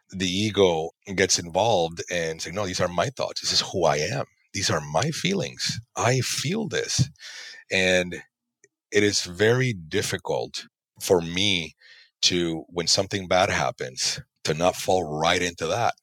[0.10, 3.42] the ego gets involved and say, no, these are my thoughts.
[3.42, 4.26] This is who I am.
[4.54, 5.80] These are my feelings.
[5.96, 7.10] I feel this.
[7.72, 8.24] And
[8.92, 10.68] it is very difficult
[11.00, 11.76] for me
[12.24, 15.94] to, when something bad happens, to not fall right into that,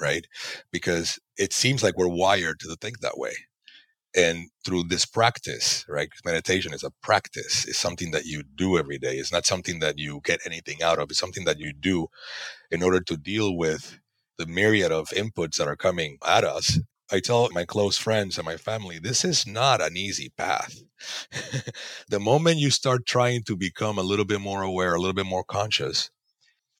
[0.00, 0.26] right?
[0.72, 3.32] Because it seems like we're wired to think that way.
[4.16, 6.08] And through this practice, right?
[6.24, 7.66] Meditation is a practice.
[7.66, 9.16] It's something that you do every day.
[9.16, 11.10] It's not something that you get anything out of.
[11.10, 12.08] It's something that you do
[12.70, 13.98] in order to deal with
[14.36, 16.80] the myriad of inputs that are coming at us.
[17.12, 20.82] I tell my close friends and my family, this is not an easy path.
[22.08, 25.26] the moment you start trying to become a little bit more aware, a little bit
[25.26, 26.10] more conscious,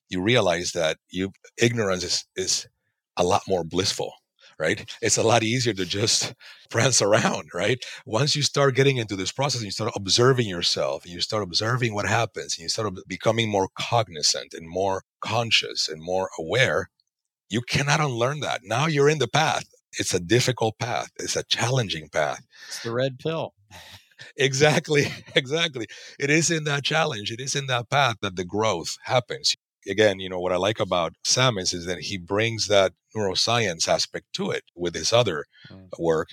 [0.08, 2.68] you realize that you ignorance is, is
[3.16, 4.12] a lot more blissful
[4.60, 4.94] right?
[5.00, 6.34] It's a lot easier to just
[6.70, 7.82] prance around, right?
[8.04, 11.42] Once you start getting into this process and you start observing yourself and you start
[11.42, 16.90] observing what happens and you start becoming more cognizant and more conscious and more aware,
[17.48, 18.60] you cannot unlearn that.
[18.62, 19.64] Now you're in the path.
[19.98, 21.10] It's a difficult path.
[21.18, 22.42] It's a challenging path.
[22.68, 23.54] It's the red pill.
[24.36, 25.06] exactly.
[25.34, 25.86] Exactly.
[26.18, 27.30] It is in that challenge.
[27.30, 30.80] It is in that path that the growth happens again, you know, what I like
[30.80, 35.88] about Samis is that he brings that neuroscience aspect to it with his other mm.
[35.98, 36.30] work,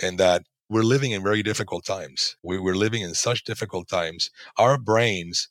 [0.00, 2.36] and that we're living in very difficult times.
[2.42, 4.30] We, we're living in such difficult times.
[4.56, 5.48] Our brains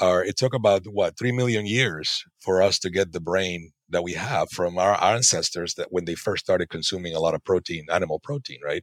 [0.00, 4.04] are, it took about what, three million years for us to get the brain that
[4.04, 7.86] we have from our ancestors that when they first started consuming a lot of protein,
[7.90, 8.82] animal protein, right?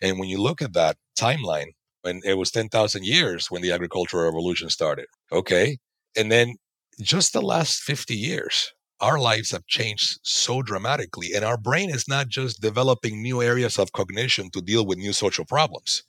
[0.00, 1.72] And when you look at that timeline,
[2.04, 5.06] when it was 10,000 years when the agricultural revolution started.
[5.32, 5.78] Okay.
[6.16, 6.56] And then
[7.00, 11.32] just the last 50 years, our lives have changed so dramatically.
[11.34, 15.14] And our brain is not just developing new areas of cognition to deal with new
[15.14, 16.04] social problems.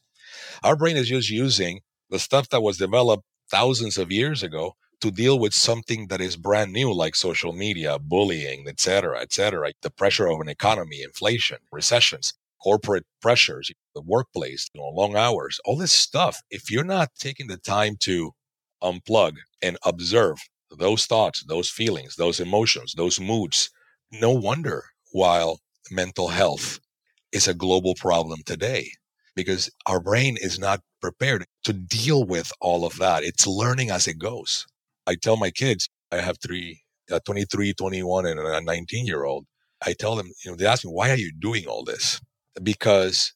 [0.64, 1.80] Our brain is just using
[2.10, 6.38] the stuff that was developed thousands of years ago to deal with something that is
[6.38, 9.72] brand new, like social media, bullying, etc., etc.
[9.82, 15.60] The pressure of an economy, inflation, recessions, corporate pressures, the workplace, you know, long hours,
[15.66, 16.42] all this stuff.
[16.50, 18.32] If you're not taking the time to
[18.82, 20.38] unplug and observe
[20.72, 23.70] those thoughts, those feelings, those emotions, those moods.
[24.12, 25.60] No wonder while
[25.92, 26.80] mental health
[27.32, 28.92] is a global problem today
[29.36, 33.24] because our brain is not prepared to deal with all of that.
[33.24, 34.66] It's learning as it goes.
[35.08, 39.46] I tell my kids, I have three, a 23, 21, and a 19 year old.
[39.86, 42.22] I tell them, you know, they ask me, why are you doing all this?
[42.64, 43.34] Because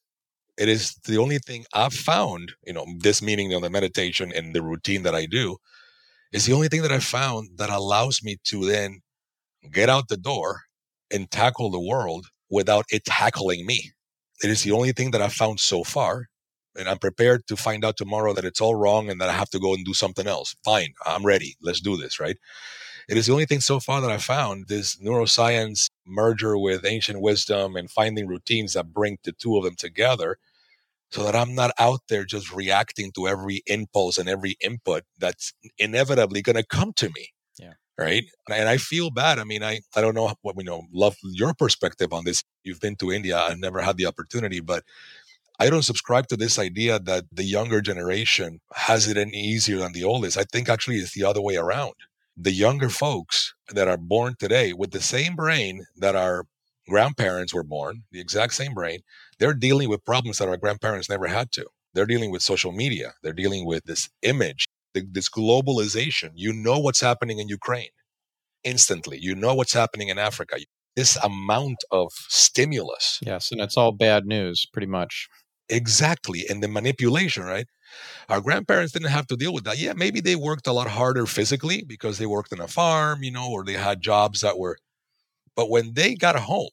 [0.57, 4.55] it is the only thing I've found, you know, this meaning on the meditation and
[4.55, 5.57] the routine that I do
[6.33, 9.01] is the only thing that I found that allows me to then
[9.71, 10.61] get out the door
[11.11, 13.91] and tackle the world without it tackling me.
[14.43, 16.28] It is the only thing that I've found so far.
[16.79, 19.49] And I'm prepared to find out tomorrow that it's all wrong and that I have
[19.51, 20.55] to go and do something else.
[20.63, 21.57] Fine, I'm ready.
[21.61, 22.37] Let's do this, right?
[23.09, 27.21] It is the only thing so far that I found this neuroscience merger with ancient
[27.21, 30.37] wisdom and finding routines that bring the two of them together
[31.11, 35.53] so that I'm not out there just reacting to every impulse and every input that's
[35.79, 37.29] inevitably going to come to me.
[37.59, 37.73] Yeah.
[37.97, 38.25] Right.
[38.47, 39.39] And I feel bad.
[39.39, 42.43] I mean, I, I don't know what we know, love your perspective on this.
[42.63, 43.39] You've been to India.
[43.39, 44.83] I've never had the opportunity, but
[45.59, 49.91] I don't subscribe to this idea that the younger generation has it any easier than
[49.91, 50.37] the oldest.
[50.37, 51.95] I think actually it's the other way around.
[52.37, 56.45] The younger folks that are born today with the same brain that our
[56.87, 58.99] grandparents were born, the exact same brain,
[59.37, 61.65] they're dealing with problems that our grandparents never had to.
[61.93, 63.13] They're dealing with social media.
[63.21, 66.31] They're dealing with this image, this globalization.
[66.35, 67.89] You know what's happening in Ukraine
[68.63, 69.17] instantly.
[69.19, 70.57] You know what's happening in Africa.
[70.95, 73.19] This amount of stimulus.
[73.21, 75.27] Yes, and it's all bad news, pretty much.
[75.69, 76.45] Exactly.
[76.49, 77.67] And the manipulation, right?
[78.27, 79.79] Our grandparents didn't have to deal with that.
[79.79, 83.31] Yeah, maybe they worked a lot harder physically because they worked on a farm, you
[83.31, 84.77] know, or they had jobs that were,
[85.55, 86.69] but when they got home,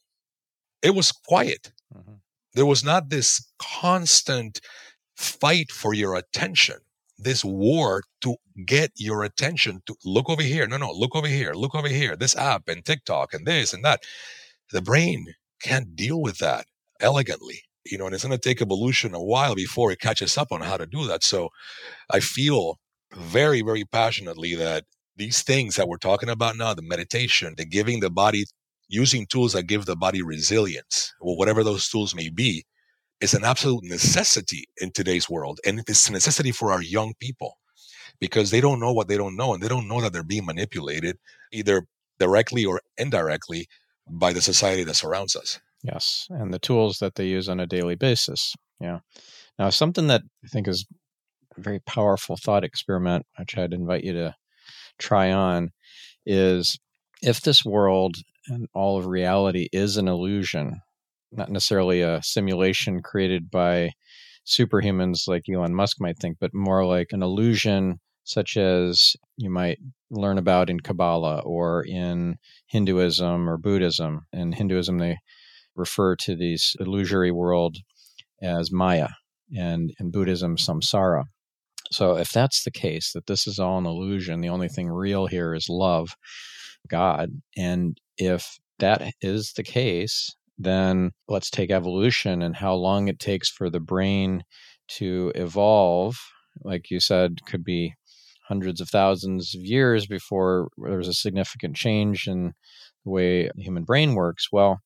[0.81, 1.71] it was quiet.
[1.95, 2.13] Mm-hmm.
[2.53, 4.61] There was not this constant
[5.15, 6.77] fight for your attention,
[7.17, 10.67] this war to get your attention to look over here.
[10.67, 13.83] No, no, look over here, look over here, this app and TikTok and this and
[13.83, 14.01] that.
[14.71, 16.67] The brain can't deal with that
[16.99, 20.51] elegantly, you know, and it's going to take evolution a while before it catches up
[20.51, 21.23] on how to do that.
[21.23, 21.49] So
[22.09, 22.79] I feel
[23.13, 27.99] very, very passionately that these things that we're talking about now, the meditation, the giving
[27.99, 28.45] the body
[28.89, 32.65] using tools that give the body resilience, or whatever those tools may be,
[33.19, 35.59] is an absolute necessity in today's world.
[35.65, 37.57] And it's a necessity for our young people
[38.19, 40.45] because they don't know what they don't know and they don't know that they're being
[40.45, 41.17] manipulated
[41.51, 41.87] either
[42.19, 43.67] directly or indirectly
[44.09, 45.59] by the society that surrounds us.
[45.83, 46.27] Yes.
[46.29, 48.55] And the tools that they use on a daily basis.
[48.79, 48.99] Yeah.
[49.57, 50.85] Now, something that I think is
[51.57, 54.35] a very powerful thought experiment, which I'd invite you to
[54.99, 55.71] try on,
[56.25, 56.79] is
[57.21, 60.81] if this world and all of reality is an illusion,
[61.31, 63.91] not necessarily a simulation created by
[64.45, 69.79] superhumans like Elon Musk might think, but more like an illusion such as you might
[70.09, 72.35] learn about in Kabbalah or in
[72.67, 74.25] Hinduism or Buddhism.
[74.33, 75.17] In Hinduism, they
[75.77, 77.77] refer to this illusory world
[78.41, 79.09] as Maya,
[79.55, 81.23] and in Buddhism, samsara.
[81.91, 85.27] So, if that's the case, that this is all an illusion, the only thing real
[85.27, 86.09] here is love,
[86.89, 87.29] God.
[87.55, 93.49] And if that is the case, then let's take evolution and how long it takes
[93.49, 94.43] for the brain
[94.87, 96.17] to evolve.
[96.63, 97.93] Like you said, could be
[98.47, 102.53] hundreds of thousands of years before there's a significant change in
[103.03, 104.47] the way the human brain works.
[104.51, 104.79] Well,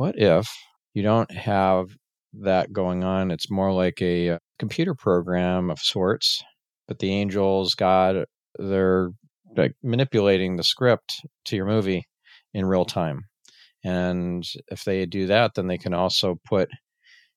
[0.00, 0.50] what if
[0.94, 1.90] you don't have
[2.32, 3.30] that going on?
[3.30, 6.42] It's more like a uh, computer program of sorts,
[6.88, 8.24] but the angels, God,
[8.58, 9.10] they're
[9.54, 12.06] like manipulating the script to your movie
[12.54, 13.24] in real time.
[13.84, 16.70] And if they do that, then they can also put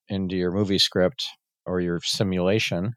[0.08, 1.21] into your movie script
[1.65, 2.93] or your simulation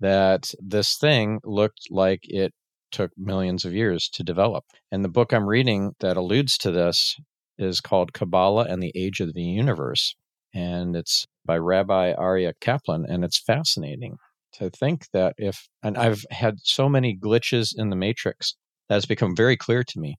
[0.00, 2.54] that this thing looked like it
[2.90, 4.64] took millions of years to develop.
[4.90, 7.16] And the book I'm reading that alludes to this
[7.58, 10.14] is called Kabbalah and the Age of the Universe.
[10.54, 13.06] And it's by Rabbi Aryeh Kaplan.
[13.08, 14.16] And it's fascinating
[14.54, 18.54] to think that if, and I've had so many glitches in the matrix
[18.88, 20.16] that has become very clear to me,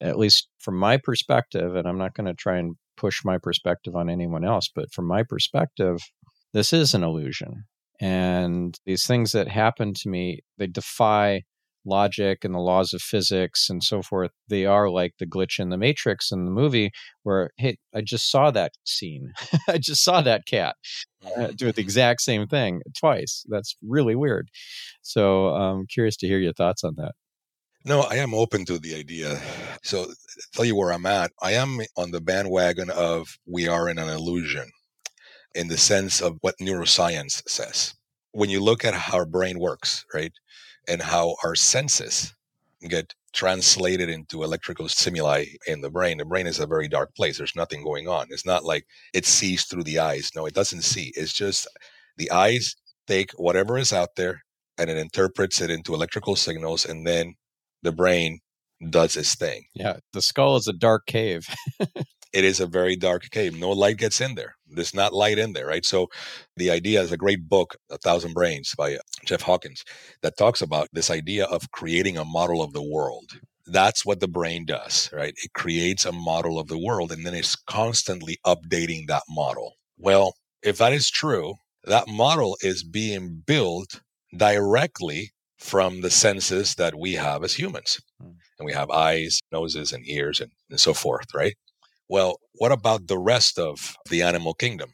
[0.00, 1.74] at least from my perspective.
[1.74, 5.06] And I'm not going to try and push my perspective on anyone else, but from
[5.06, 5.98] my perspective,
[6.52, 7.64] this is an illusion.
[8.00, 11.42] And these things that happen to me, they defy
[11.86, 14.30] logic and the laws of physics and so forth.
[14.48, 16.90] They are like the glitch in the Matrix in the movie
[17.22, 19.32] where, hey, I just saw that scene.
[19.68, 20.76] I just saw that cat
[21.36, 23.44] uh, do the exact same thing twice.
[23.48, 24.48] That's really weird.
[25.02, 27.12] So I'm curious to hear your thoughts on that.
[27.86, 29.40] No, I am open to the idea.
[29.84, 30.06] So,
[30.52, 31.30] tell you where I'm at.
[31.40, 34.72] I am on the bandwagon of we are in an illusion
[35.54, 37.94] in the sense of what neuroscience says.
[38.32, 40.32] When you look at how our brain works, right,
[40.88, 42.34] and how our senses
[42.88, 47.38] get translated into electrical stimuli in the brain, the brain is a very dark place.
[47.38, 48.28] There's nothing going on.
[48.30, 50.30] It's not like it sees through the eyes.
[50.34, 51.12] No, it doesn't see.
[51.16, 51.66] It's just
[52.16, 54.42] the eyes take whatever is out there
[54.78, 57.34] and it interprets it into electrical signals, and then
[57.82, 58.40] the brain
[58.90, 59.64] does its thing.
[59.74, 61.48] Yeah, the skull is a dark cave.
[62.36, 63.58] it is a very dark cave.
[63.58, 64.56] No light gets in there.
[64.68, 65.86] There's not light in there, right?
[65.86, 66.08] So
[66.54, 69.84] the idea is a great book, A Thousand Brains by uh, Jeff Hawkins,
[70.20, 73.40] that talks about this idea of creating a model of the world.
[73.66, 75.32] That's what the brain does, right?
[75.42, 79.76] It creates a model of the world and then it's constantly updating that model.
[79.96, 84.02] Well, if that is true, that model is being built
[84.36, 87.98] directly from the senses that we have as humans.
[88.20, 88.32] Hmm.
[88.58, 91.54] And we have eyes, noses, and ears, and, and so forth, right?
[92.08, 94.92] Well, what about the rest of the animal kingdom?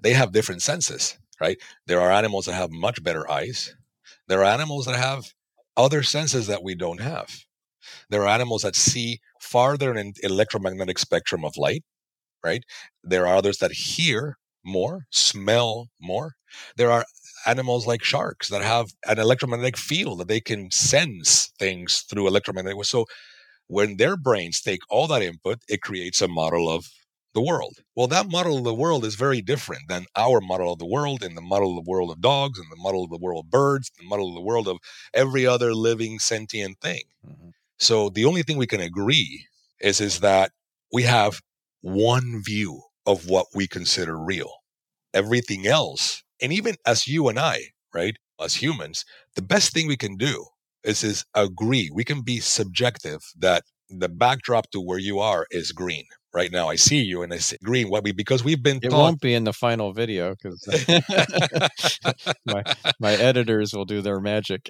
[0.00, 1.58] They have different senses, right?
[1.86, 3.74] There are animals that have much better eyes.
[4.28, 5.32] There are animals that have
[5.76, 7.30] other senses that we don't have.
[8.10, 11.84] There are animals that see farther in electromagnetic spectrum of light,
[12.44, 12.64] right?
[13.04, 16.34] There are others that hear more, smell more.
[16.76, 17.06] There are
[17.46, 22.84] animals like sharks that have an electromagnetic field that they can sense things through electromagnetic.
[22.84, 23.06] So
[23.72, 26.90] when their brains take all that input, it creates a model of
[27.32, 27.78] the world.
[27.96, 31.22] Well, that model of the world is very different than our model of the world
[31.22, 33.50] and the model of the world of dogs and the model of the world of
[33.50, 34.76] birds, the model of the world of
[35.14, 37.00] every other living sentient thing.
[37.26, 37.48] Mm-hmm.
[37.78, 39.46] So the only thing we can agree
[39.80, 40.50] is is that
[40.92, 41.40] we have
[41.80, 44.52] one view of what we consider real.
[45.14, 49.96] Everything else, and even as you and I, right, as humans, the best thing we
[49.96, 50.44] can do
[50.84, 51.90] is is agree.
[51.92, 56.68] We can be subjective that the backdrop to where you are is green right now.
[56.68, 57.88] I see you and I see green.
[57.90, 60.66] What we because we've been it taught- won't be in the final video because
[62.46, 62.62] my
[63.00, 64.68] my editors will do their magic.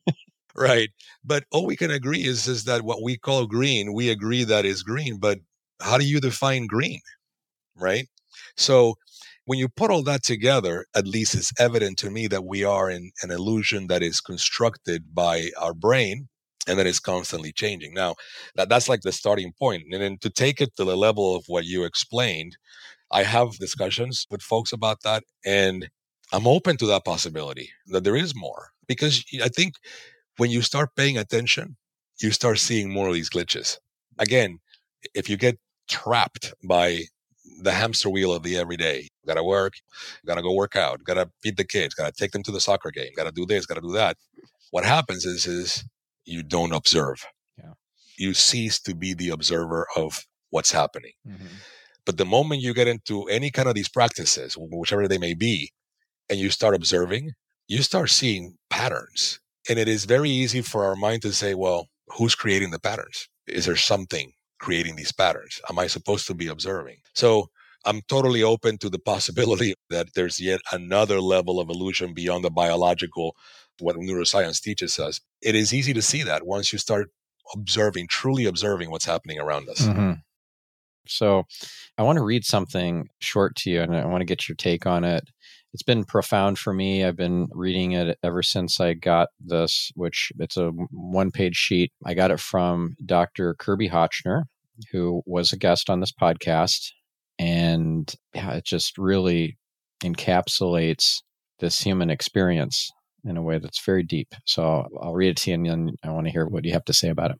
[0.54, 0.90] right,
[1.24, 4.64] but all we can agree is is that what we call green, we agree that
[4.64, 5.18] is green.
[5.18, 5.38] But
[5.80, 7.00] how do you define green?
[7.76, 8.08] Right.
[8.56, 8.94] So
[9.50, 12.88] when you put all that together, at least it's evident to me that we are
[12.88, 16.28] in an illusion that is constructed by our brain
[16.68, 17.92] and that is constantly changing.
[17.92, 18.14] Now,
[18.54, 19.82] that, that's like the starting point.
[19.90, 22.58] And then to take it to the level of what you explained,
[23.10, 25.24] I have discussions with folks about that.
[25.44, 25.90] And
[26.32, 29.74] I'm open to that possibility that there is more because I think
[30.36, 31.76] when you start paying attention,
[32.20, 33.78] you start seeing more of these glitches.
[34.16, 34.60] Again,
[35.12, 37.06] if you get trapped by
[37.62, 39.08] the hamster wheel of the everyday.
[39.26, 39.74] Gotta work,
[40.26, 43.10] gotta go work out, gotta feed the kids, gotta take them to the soccer game,
[43.16, 44.16] gotta do this, gotta do that.
[44.70, 45.84] What happens is is
[46.24, 47.24] you don't observe.
[47.58, 47.72] Yeah.
[48.18, 51.12] You cease to be the observer of what's happening.
[51.26, 51.46] Mm-hmm.
[52.04, 55.72] But the moment you get into any kind of these practices, whichever they may be,
[56.28, 57.32] and you start observing,
[57.68, 59.40] you start seeing patterns.
[59.68, 63.28] And it is very easy for our mind to say, well, who's creating the patterns?
[63.46, 65.60] Is there something creating these patterns?
[65.68, 66.98] Am I supposed to be observing?
[67.14, 67.48] So
[67.84, 72.50] I'm totally open to the possibility that there's yet another level of illusion beyond the
[72.50, 73.34] biological,
[73.80, 75.20] what neuroscience teaches us.
[75.42, 77.08] It is easy to see that once you start
[77.54, 79.80] observing, truly observing what's happening around us.
[79.80, 80.12] Mm-hmm.
[81.06, 81.44] So
[81.98, 84.86] I want to read something short to you and I want to get your take
[84.86, 85.28] on it.
[85.72, 87.04] It's been profound for me.
[87.04, 91.92] I've been reading it ever since I got this, which it's a one page sheet.
[92.04, 93.54] I got it from Dr.
[93.54, 94.44] Kirby Hotchner,
[94.90, 96.90] who was a guest on this podcast.
[97.38, 99.56] And yeah, it just really
[100.02, 101.22] encapsulates
[101.60, 102.90] this human experience
[103.24, 104.34] in a way that's very deep.
[104.46, 106.84] So I'll read it to you and then I want to hear what you have
[106.86, 107.38] to say about it.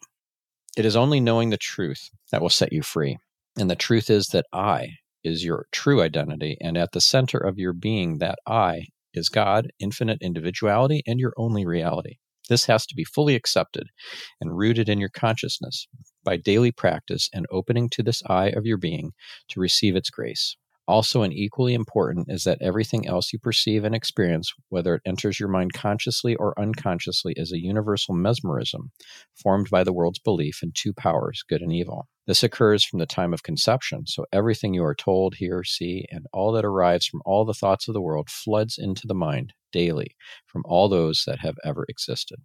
[0.76, 3.18] It is only knowing the truth that will set you free.
[3.59, 4.91] And the truth is that I
[5.25, 6.57] is your true identity.
[6.61, 11.33] And at the center of your being, that I is God, infinite individuality, and your
[11.37, 12.16] only reality.
[12.49, 13.89] This has to be fully accepted
[14.41, 15.87] and rooted in your consciousness
[16.25, 19.12] by daily practice and opening to this I of your being
[19.51, 20.57] to receive its grace.
[20.89, 25.39] Also, and equally important is that everything else you perceive and experience, whether it enters
[25.39, 28.91] your mind consciously or unconsciously, is a universal mesmerism
[29.41, 32.09] formed by the world's belief in two powers, good and evil.
[32.26, 36.26] This occurs from the time of conception, so everything you are told, hear, see, and
[36.33, 40.16] all that arrives from all the thoughts of the world floods into the mind daily
[40.47, 42.39] from all those that have ever existed.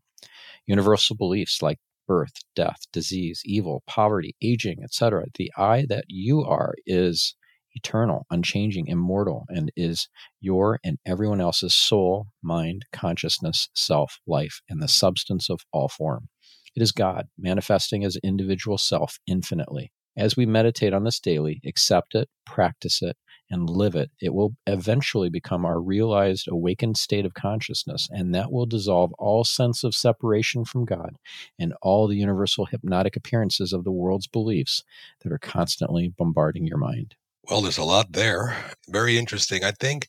[0.67, 5.25] Universal beliefs like birth, death, disease, evil, poverty, aging, etc.
[5.35, 7.35] The I that you are is
[7.75, 10.09] eternal, unchanging, immortal, and is
[10.41, 16.29] your and everyone else's soul, mind, consciousness, self, life, and the substance of all form.
[16.75, 19.91] It is God manifesting as individual self infinitely.
[20.17, 23.17] As we meditate on this daily, accept it, practice it,
[23.49, 28.51] and live it, it will eventually become our realized awakened state of consciousness, and that
[28.51, 31.17] will dissolve all sense of separation from God
[31.59, 34.83] and all the universal hypnotic appearances of the world's beliefs
[35.21, 37.15] that are constantly bombarding your mind.
[37.49, 38.71] Well, there's a lot there.
[38.87, 39.63] Very interesting.
[39.63, 40.07] I think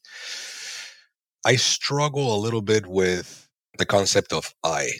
[1.44, 4.90] I struggle a little bit with the concept of I.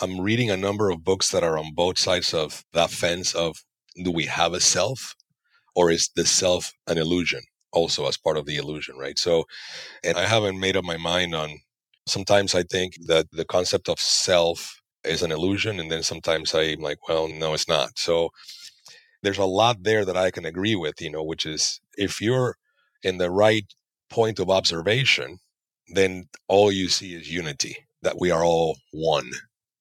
[0.00, 3.62] I'm reading a number of books that are on both sides of that fence of
[4.02, 5.14] do we have a self
[5.76, 9.18] or is the self an illusion also as part of the illusion, right?
[9.18, 9.44] So,
[10.04, 11.58] and I haven't made up my mind on
[12.06, 15.80] sometimes I think that the concept of self is an illusion.
[15.80, 17.98] And then sometimes I'm like, well, no, it's not.
[17.98, 18.30] So
[19.22, 22.56] there's a lot there that I can agree with, you know, which is if you're
[23.02, 23.64] in the right
[24.08, 25.38] point of observation,
[25.94, 29.30] then all you see is unity, that we are all one.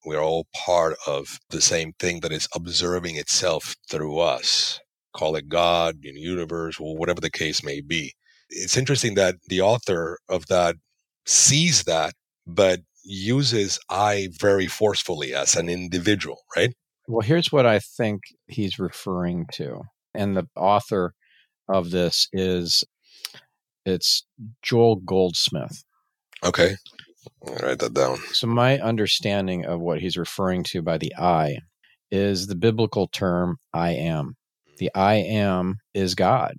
[0.06, 4.80] We're all part of the same thing that is observing itself through us.
[5.14, 8.14] Call it God, universe, or whatever the case may be.
[8.50, 10.76] It's interesting that the author of that
[11.26, 12.14] sees that,
[12.48, 16.74] but uses I very forcefully as an individual, right?
[17.10, 19.82] Well, here's what I think he's referring to.
[20.14, 21.16] And the author
[21.68, 22.84] of this is
[23.84, 24.28] it's
[24.62, 25.84] Joel Goldsmith.
[26.45, 26.76] Okay.
[27.47, 28.20] I'll write that down.
[28.34, 31.57] So my understanding of what he's referring to by the I
[32.12, 34.36] is the biblical term I am.
[34.78, 36.53] The I am is God.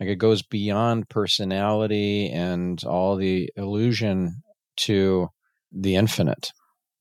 [0.00, 4.42] Like it goes beyond personality and all the illusion
[4.78, 5.28] to
[5.70, 6.50] the infinite.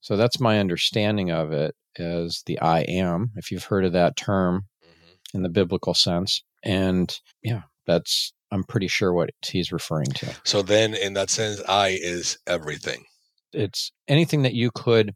[0.02, 4.16] So that's my understanding of it as the I am, if you've heard of that
[4.16, 5.38] term mm-hmm.
[5.38, 6.44] in the biblical sense.
[6.64, 10.36] And yeah, that's, I'm pretty sure what he's referring to.
[10.44, 13.06] So then, in that sense, I is everything.
[13.52, 15.16] It's anything that you could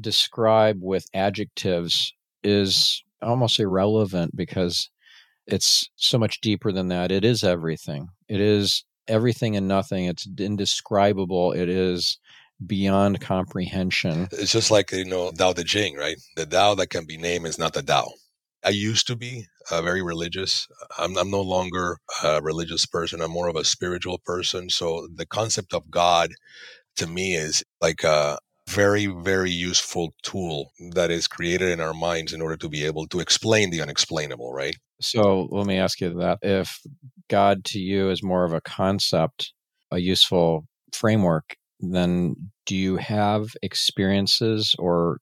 [0.00, 2.12] describe with adjectives
[2.42, 4.90] is almost irrelevant because
[5.46, 7.12] it's so much deeper than that.
[7.12, 8.08] It is everything.
[8.28, 10.06] It is everything and nothing.
[10.06, 11.52] It's indescribable.
[11.52, 12.18] It is
[12.64, 14.28] beyond comprehension.
[14.32, 16.16] It's just like, you know, Tao Te Ching, right?
[16.36, 18.12] The Tao that can be named is not the Tao.
[18.64, 20.66] I used to be uh, very religious.
[20.98, 23.20] I'm, I'm no longer a religious person.
[23.20, 24.70] I'm more of a spiritual person.
[24.70, 26.30] So the concept of God
[26.96, 28.38] to me is like a
[28.68, 33.06] very, very useful tool that is created in our minds in order to be able
[33.08, 34.76] to explain the unexplainable, right?
[35.00, 36.38] So let me ask you that.
[36.42, 36.80] If
[37.28, 39.52] God to you is more of a concept,
[39.90, 45.18] a useful framework, then do you have experiences or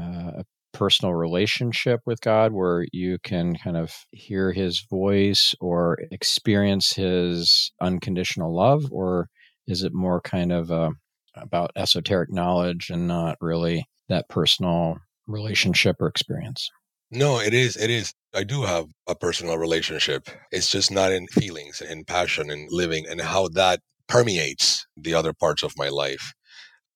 [0.00, 0.42] uh,
[0.72, 7.72] personal relationship with God where you can kind of hear his voice or experience his
[7.80, 8.84] unconditional love?
[8.90, 9.28] Or
[9.66, 10.90] is it more kind of uh,
[11.36, 16.68] about esoteric knowledge and not really that personal relationship or experience?
[17.10, 17.76] No, it is.
[17.76, 18.12] It is.
[18.34, 20.28] I do have a personal relationship.
[20.50, 25.32] It's just not in feelings and passion and living and how that permeates the other
[25.32, 26.34] parts of my life.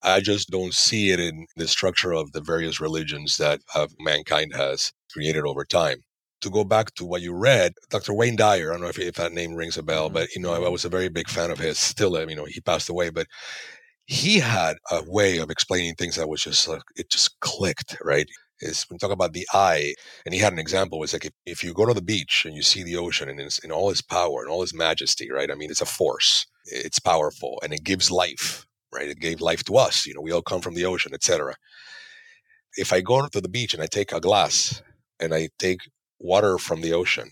[0.03, 4.53] I just don't see it in the structure of the various religions that uh, mankind
[4.55, 6.05] has created over time.
[6.43, 8.15] To go back to what you read, Dr.
[8.15, 10.15] Wayne Dyer, I don't know if, if that name rings a bell, mm-hmm.
[10.15, 11.79] but you know, I, I, was a very big fan of his.
[11.79, 13.27] Still, you know, he passed away, but
[14.07, 18.29] he had a way of explaining things that was just like it just clicked, right?
[18.61, 19.95] Is when we talk about the I,
[20.25, 21.03] and he had an example.
[21.03, 23.41] It's like if, if you go to the beach and you see the ocean and
[23.41, 25.51] it's in all its power and all its majesty, right?
[25.51, 26.47] I mean, it's a force.
[26.71, 29.09] It's powerful and it gives life right?
[29.09, 30.07] It gave life to us.
[30.07, 31.55] You know, we all come from the ocean, etc.
[32.77, 34.83] If I go to the beach and I take a glass
[35.21, 35.81] and I take
[36.19, 37.31] water from the ocean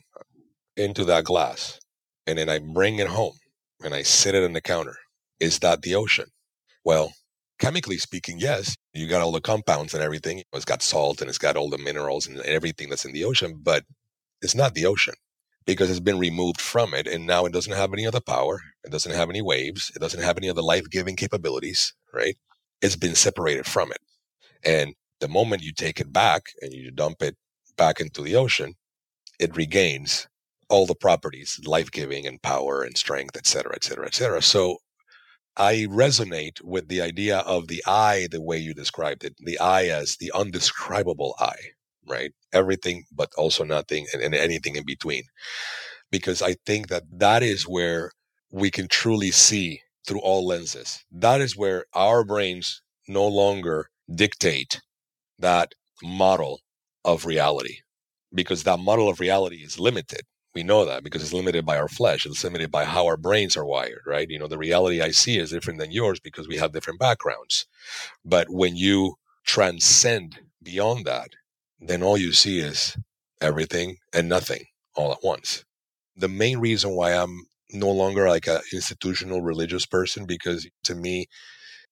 [0.76, 1.78] into that glass
[2.26, 3.34] and then I bring it home
[3.82, 4.97] and I sit it on the counter,
[5.41, 6.26] is that the ocean?
[6.84, 7.12] Well,
[7.59, 10.43] chemically speaking, yes, you got all the compounds and everything.
[10.53, 13.61] It's got salt and it's got all the minerals and everything that's in the ocean,
[13.62, 13.84] but
[14.43, 15.14] it's not the ocean
[15.67, 18.93] because it's been removed from it and now it doesn't have any other power it
[18.93, 22.37] doesn't have any waves it doesn't have any other life-giving capabilities right?
[22.83, 23.99] It's been separated from it.
[24.64, 27.37] And the moment you take it back and you dump it
[27.77, 28.75] back into the ocean
[29.39, 30.29] it regains
[30.69, 34.43] all the properties life-giving and power and strength etc etc et cetera et cetera.
[34.43, 34.79] So
[35.57, 39.87] i resonate with the idea of the I the way you described it the I
[39.87, 41.57] as the undescribable I
[42.09, 42.33] right?
[42.53, 45.25] Everything, but also nothing and, and anything in between.
[46.11, 48.13] Because I think that that is where
[48.53, 51.05] we can truly see through all lenses.
[51.11, 54.81] That is where our brains no longer dictate
[55.39, 56.61] that model
[57.05, 57.79] of reality
[58.35, 60.23] because that model of reality is limited.
[60.55, 62.25] We know that because it's limited by our flesh.
[62.25, 64.29] It's limited by how our brains are wired, right?
[64.29, 67.67] You know, the reality I see is different than yours because we have different backgrounds.
[68.25, 71.31] But when you transcend beyond that
[71.81, 72.97] then all you see is
[73.41, 74.64] everything and nothing
[74.95, 75.64] all at once.
[76.16, 81.27] The main reason why I'm no longer like an institutional religious person, because to me,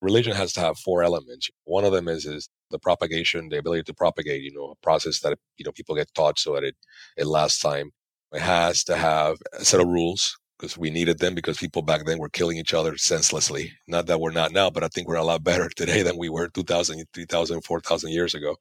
[0.00, 1.50] religion has to have four elements.
[1.64, 5.20] One of them is is the propagation, the ability to propagate, you know, a process
[5.20, 6.76] that you know people get taught so that it
[7.16, 7.92] it lasts time.
[8.32, 12.04] It has to have a set of rules because we needed them because people back
[12.04, 13.72] then were killing each other senselessly.
[13.88, 16.28] Not that we're not now, but I think we're a lot better today than we
[16.28, 18.56] were 2,000, 3,000, 4,000 years ago.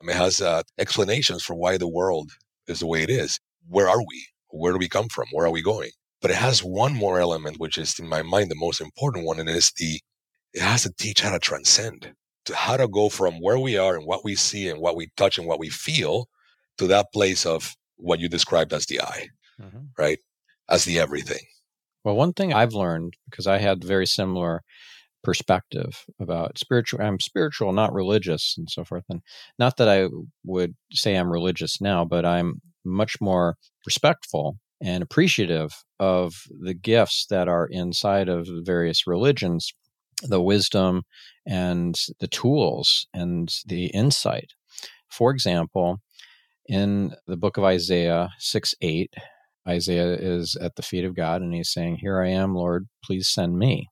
[0.00, 2.32] I mean, it has uh, explanations for why the world
[2.66, 3.38] is the way it is.
[3.68, 4.26] Where are we?
[4.50, 5.26] Where do we come from?
[5.32, 5.90] Where are we going?
[6.22, 9.38] But it has one more element, which is in my mind the most important one,
[9.38, 10.00] and it is the
[10.54, 12.14] it has to teach how to transcend,
[12.46, 15.10] to how to go from where we are and what we see and what we
[15.16, 16.28] touch and what we feel
[16.78, 19.28] to that place of what you described as the I,
[19.60, 19.78] mm-hmm.
[19.98, 20.18] right?
[20.68, 21.44] As the everything.
[22.04, 24.62] Well, one thing I've learned because I had very similar
[25.26, 29.22] perspective about spiritual I'm spiritual not religious and so forth and
[29.58, 30.06] not that I
[30.44, 37.26] would say I'm religious now but I'm much more respectful and appreciative of the gifts
[37.28, 39.72] that are inside of various religions
[40.22, 41.02] the wisdom
[41.44, 44.52] and the tools and the insight
[45.08, 45.98] for example
[46.68, 49.12] in the book of Isaiah 6 8
[49.68, 53.28] Isaiah is at the feet of God and he's saying, Here I am, Lord, please
[53.28, 53.88] send me.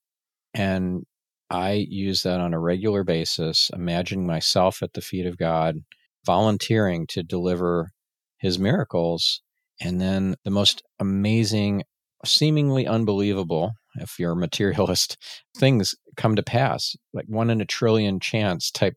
[0.53, 1.05] And
[1.51, 5.77] I use that on a regular basis, imagining myself at the feet of God,
[6.25, 7.91] volunteering to deliver
[8.39, 9.43] his miracles.
[9.81, 11.85] And then the most amazing,
[12.25, 15.17] seemingly unbelievable, if you're a materialist,
[15.57, 18.95] things come to pass, like one in a trillion chance type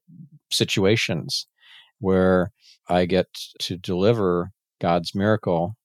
[0.52, 1.48] situations
[2.00, 2.52] where
[2.88, 3.28] I get
[3.62, 5.76] to deliver God's miracle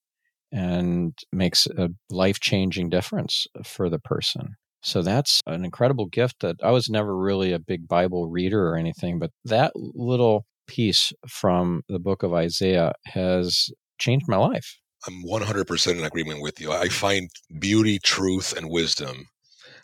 [0.53, 4.55] and makes a life changing difference for the person.
[4.82, 8.76] So that's an incredible gift that I was never really a big Bible reader or
[8.76, 14.78] anything, but that little piece from the book of Isaiah has changed my life.
[15.07, 16.70] I'm 100% in agreement with you.
[16.72, 19.26] I find beauty, truth, and wisdom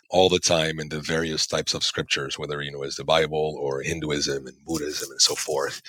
[0.09, 3.57] all the time in the various types of scriptures, whether, you know, it's the Bible
[3.59, 5.81] or Hinduism and Buddhism and so forth.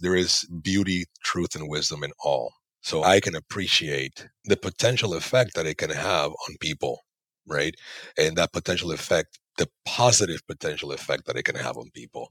[0.00, 2.52] There is beauty, truth, and wisdom in all.
[2.86, 7.00] So I can appreciate the potential effect that it can have on people,
[7.44, 7.74] right?
[8.16, 12.30] And that potential effect, the positive potential effect that it can have on people.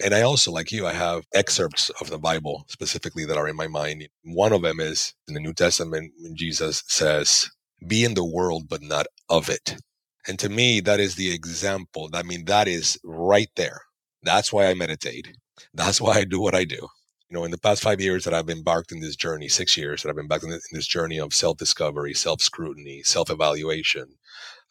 [0.00, 3.56] And I also, like you, I have excerpts of the Bible specifically that are in
[3.56, 4.08] my mind.
[4.22, 7.50] One of them is in the New Testament when Jesus says,
[7.84, 9.78] be in the world, but not of it.
[10.28, 12.08] And to me, that is the example.
[12.14, 13.80] I mean, that is right there.
[14.22, 15.36] That's why I meditate.
[15.74, 16.86] That's why I do what I do
[17.30, 20.02] You know, in the past five years that I've embarked in this journey, six years
[20.02, 24.14] that I've been back in this journey of self discovery, self scrutiny, self evaluation,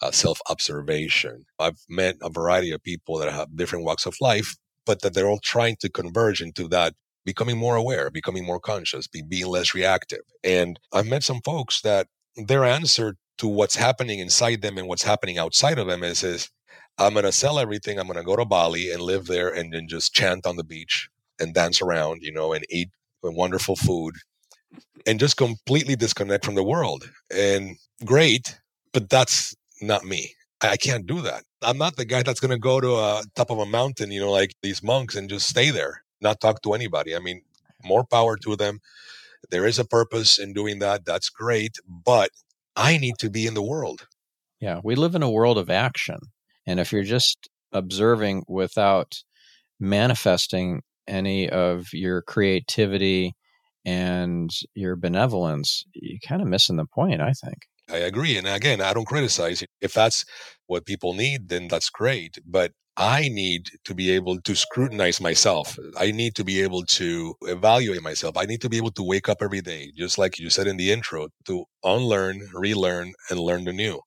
[0.01, 4.55] uh, self observation, I've met a variety of people that have different walks of life,
[4.85, 6.95] but that they're all trying to converge into that
[7.25, 10.21] becoming more aware, becoming more conscious, be, being less reactive.
[10.43, 15.03] And I've met some folks that their answer to what's happening inside them and what's
[15.03, 16.49] happening outside of them is, is
[16.97, 17.99] I'm going to sell everything.
[17.99, 20.63] I'm going to go to Bali and live there and then just chant on the
[20.63, 21.09] beach
[21.39, 22.89] and dance around, you know, and eat
[23.23, 24.15] wonderful food
[25.05, 27.09] and just completely disconnect from the world.
[27.29, 27.75] And
[28.05, 28.57] great,
[28.93, 30.33] but that's not me.
[30.61, 31.43] I can't do that.
[31.61, 34.21] I'm not the guy that's going to go to a top of a mountain, you
[34.21, 37.15] know, like these monks and just stay there not talk to anybody.
[37.15, 37.41] I mean,
[37.83, 38.79] more power to them.
[39.49, 41.05] There is a purpose in doing that.
[41.05, 41.77] That's great.
[41.87, 42.31] But
[42.75, 44.07] I need to be in the world.
[44.59, 44.81] Yeah.
[44.83, 46.19] We live in a world of action.
[46.65, 49.23] And if you're just observing without
[49.79, 53.33] manifesting any of your creativity
[53.85, 57.57] and your benevolence, you're kind of missing the point, I think.
[57.89, 58.37] I agree.
[58.37, 59.69] And again, I don't criticize it.
[59.81, 60.25] If that's
[60.67, 62.37] what people need, then that's great.
[62.45, 65.77] But I need to be able to scrutinize myself.
[65.97, 68.35] I need to be able to evaluate myself.
[68.35, 70.77] I need to be able to wake up every day, just like you said in
[70.77, 74.01] the intro, to unlearn, relearn, and learn the new,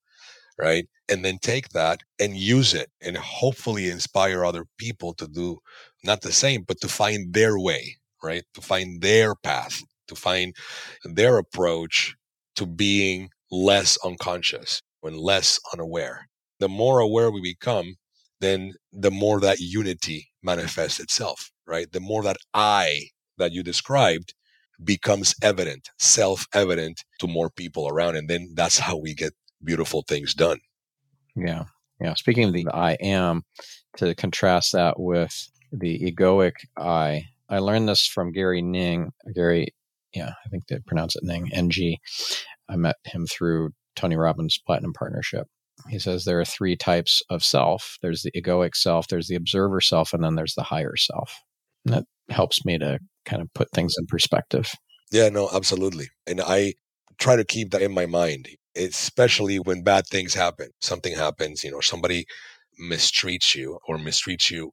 [0.58, 0.86] right?
[1.08, 5.58] And then take that and use it and hopefully inspire other people to do
[6.04, 8.44] not the same, but to find their way, right?
[8.54, 10.54] To find their path, to find
[11.04, 12.14] their approach
[12.56, 16.28] to being less unconscious and less unaware.
[16.58, 17.96] The more aware we become,
[18.40, 21.90] then the more that unity manifests itself, right?
[21.90, 24.34] The more that I that you described
[24.82, 28.16] becomes evident, self evident to more people around.
[28.16, 29.32] And then that's how we get
[29.64, 30.58] beautiful things done.
[31.36, 31.64] Yeah.
[32.00, 32.14] Yeah.
[32.14, 33.42] Speaking of the I am,
[33.96, 39.12] to contrast that with the egoic I, I learned this from Gary Ning.
[39.34, 39.74] Gary,
[40.14, 41.96] yeah, I think they pronounce it Ning, NG.
[42.68, 45.46] I met him through Tony Robbins' Platinum Partnership.
[45.88, 47.98] He says there are three types of self.
[48.02, 51.42] There's the egoic self there's the observer self and then there's the higher self.
[51.84, 54.72] And that helps me to kind of put things in perspective.
[55.10, 56.08] Yeah no absolutely.
[56.26, 56.74] And i
[57.18, 60.70] try to keep that in my mind especially when bad things happen.
[60.80, 62.26] Something happens you know somebody
[62.80, 64.72] mistreats you or mistreats you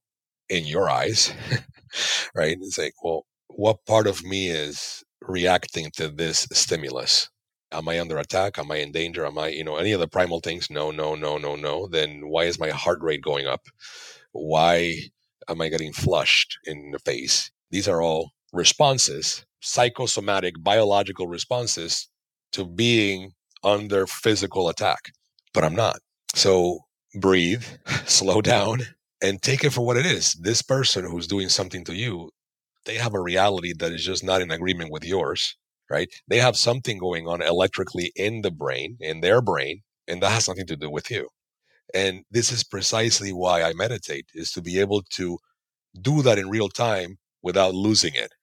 [0.50, 1.34] in your eyes
[2.36, 7.30] right it's like well what part of me is reacting to this stimulus
[7.72, 8.58] am I under attack?
[8.58, 9.26] Am I in danger?
[9.26, 10.70] Am I, you know, any of the primal things?
[10.70, 11.88] No, no, no, no, no.
[11.88, 13.68] Then why is my heart rate going up?
[14.32, 14.96] Why
[15.50, 17.52] am I getting flushed in the face?
[17.72, 22.08] These are all responses, psychosomatic, biological responses
[22.54, 23.34] to being
[23.64, 25.12] under physical attack.
[25.54, 25.98] But I'm not.
[26.36, 26.80] So
[27.16, 27.64] breathe,
[28.06, 28.82] slow down,
[29.22, 30.34] and take it for what it is.
[30.34, 32.32] This person who's doing something to you,
[32.86, 35.56] they have a reality that is just not in agreement with yours
[35.90, 36.10] right?
[36.28, 40.48] They have something going on electrically in the brain, in their brain, and that has
[40.48, 41.30] nothing to do with you.
[41.94, 45.38] And this is precisely why I meditate is to be able to
[46.00, 48.34] do that in real time without losing it.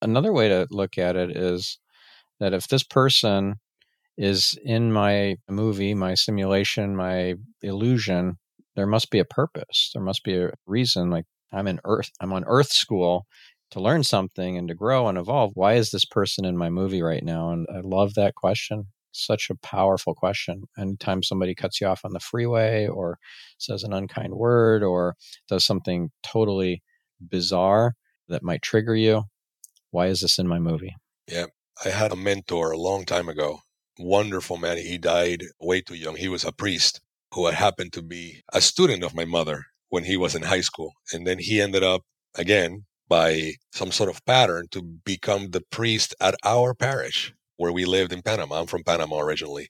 [0.00, 1.78] Another way to look at it is
[2.40, 3.56] that if this person
[4.16, 8.38] is in my movie, my simulation, my illusion,
[8.76, 9.90] there must be a purpose.
[9.94, 11.10] There must be a reason.
[11.10, 13.26] Like I'm in Earth, I'm on Earth school
[13.70, 15.52] to learn something and to grow and evolve.
[15.54, 17.50] Why is this person in my movie right now?
[17.50, 18.86] And I love that question.
[19.12, 20.64] Such a powerful question.
[20.78, 23.18] Anytime somebody cuts you off on the freeway or
[23.58, 25.14] says an unkind word or
[25.48, 26.82] does something totally
[27.20, 27.94] bizarre
[28.28, 29.24] that might trigger you,
[29.90, 30.94] why is this in my movie?
[31.30, 31.46] Yeah.
[31.84, 33.60] I had a mentor a long time ago.
[33.98, 34.76] Wonderful man.
[34.76, 36.16] He died way too young.
[36.16, 37.00] He was a priest
[37.34, 40.60] who had happened to be a student of my mother when he was in high
[40.60, 40.92] school.
[41.12, 42.02] And then he ended up,
[42.36, 47.84] again, by some sort of pattern to become the priest at our parish where we
[47.84, 48.60] lived in Panama.
[48.60, 49.68] I'm from Panama originally.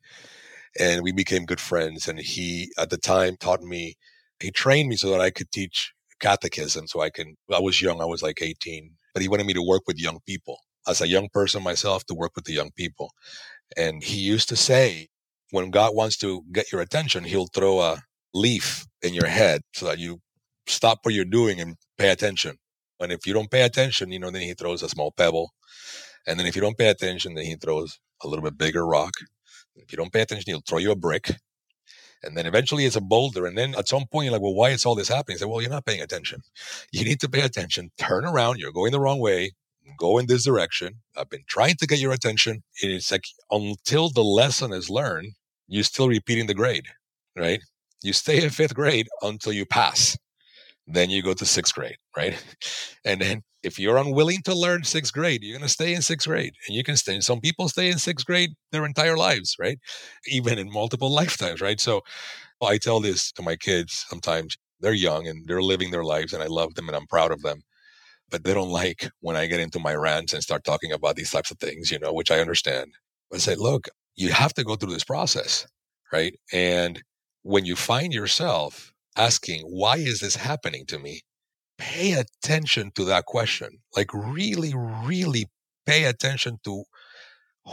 [0.79, 2.07] And we became good friends.
[2.07, 3.95] And he, at the time, taught me,
[4.41, 6.87] he trained me so that I could teach catechism.
[6.87, 9.63] So I can, I was young, I was like 18, but he wanted me to
[9.63, 10.59] work with young people.
[10.87, 13.11] As a young person myself, to work with the young people.
[13.77, 15.09] And he used to say,
[15.55, 18.03] when God wants to get your attention, he'll throw a
[18.35, 20.21] leaf in your head so that you
[20.67, 22.57] stop what you're doing and pay attention.
[22.99, 25.53] And if you don't pay attention, you know, then he throws a small pebble.
[26.27, 29.13] And then if you don't pay attention, then he throws a little bit bigger rock.
[29.77, 31.31] If you don't pay attention, he'll throw you a brick.
[32.25, 33.47] And then eventually it's a boulder.
[33.47, 35.39] And then at some point, you're like, well, why is all this happening?
[35.39, 36.41] Say, well, you're not paying attention.
[36.91, 37.91] You need to pay attention.
[37.97, 38.59] Turn around.
[38.59, 39.53] You're going the wrong way.
[39.99, 41.03] Go in this direction.
[41.17, 42.65] I've been trying to get your attention.
[42.83, 45.35] And It's like until the lesson is learned,
[45.75, 46.87] you're still repeating the grade,
[47.37, 47.61] right?
[48.03, 50.17] You stay in fifth grade until you pass.
[50.87, 52.35] then you go to sixth grade, right?
[53.05, 56.29] And then if you're unwilling to learn sixth grade, you're going to stay in sixth
[56.29, 56.55] grade.
[56.67, 57.21] And you can stay.
[57.21, 59.79] Some people stay in sixth grade their entire lives, right?
[60.29, 61.81] Even in multiple lifetimes, right?
[61.81, 62.03] So
[62.63, 64.57] I tell this to my kids sometimes.
[64.81, 67.43] They're young and they're living their lives, and I love them and I'm proud of
[67.43, 67.63] them.
[68.31, 71.31] But they don't like when I get into my rants and start talking about these
[71.31, 72.93] types of things, you know, which I understand.
[73.31, 75.67] But I say, look, you have to go through this process,
[76.13, 76.35] right?
[76.53, 77.03] And
[77.43, 81.23] when you find yourself asking, why is this happening to me?
[81.79, 83.69] Pay attention to that question.
[83.97, 85.47] Like, really, really
[85.87, 86.85] pay attention to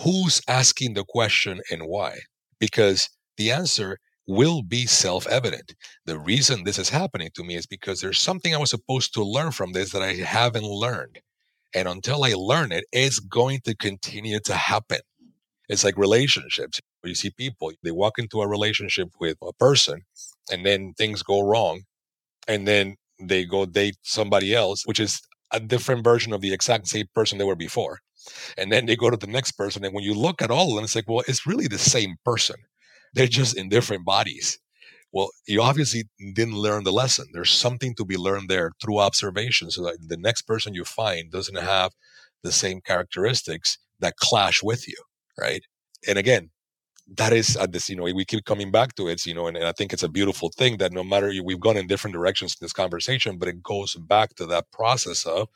[0.03, 2.19] who's asking the question and why.
[2.59, 5.73] Because the answer will be self evident.
[6.05, 9.23] The reason this is happening to me is because there's something I was supposed to
[9.23, 11.19] learn from this that I haven't learned.
[11.73, 14.99] And until I learn it, it's going to continue to happen.
[15.69, 16.79] It's like relationships.
[17.03, 20.01] You see people, they walk into a relationship with a person
[20.51, 21.83] and then things go wrong.
[22.47, 26.87] And then they go date somebody else, which is a different version of the exact
[26.87, 27.99] same person they were before.
[28.57, 29.83] And then they go to the next person.
[29.83, 32.15] And when you look at all of them, it's like, well, it's really the same
[32.25, 32.57] person.
[33.13, 34.59] They're just in different bodies.
[35.13, 37.27] Well, you obviously didn't learn the lesson.
[37.33, 41.31] There's something to be learned there through observation so that the next person you find
[41.31, 41.91] doesn't have
[42.43, 44.95] the same characteristics that clash with you,
[45.39, 45.63] right?
[46.07, 46.49] And again,
[47.17, 49.57] that is at this, you know, we keep coming back to it, you know, and,
[49.57, 52.53] and I think it's a beautiful thing that no matter we've gone in different directions
[52.53, 55.49] in this conversation, but it goes back to that process of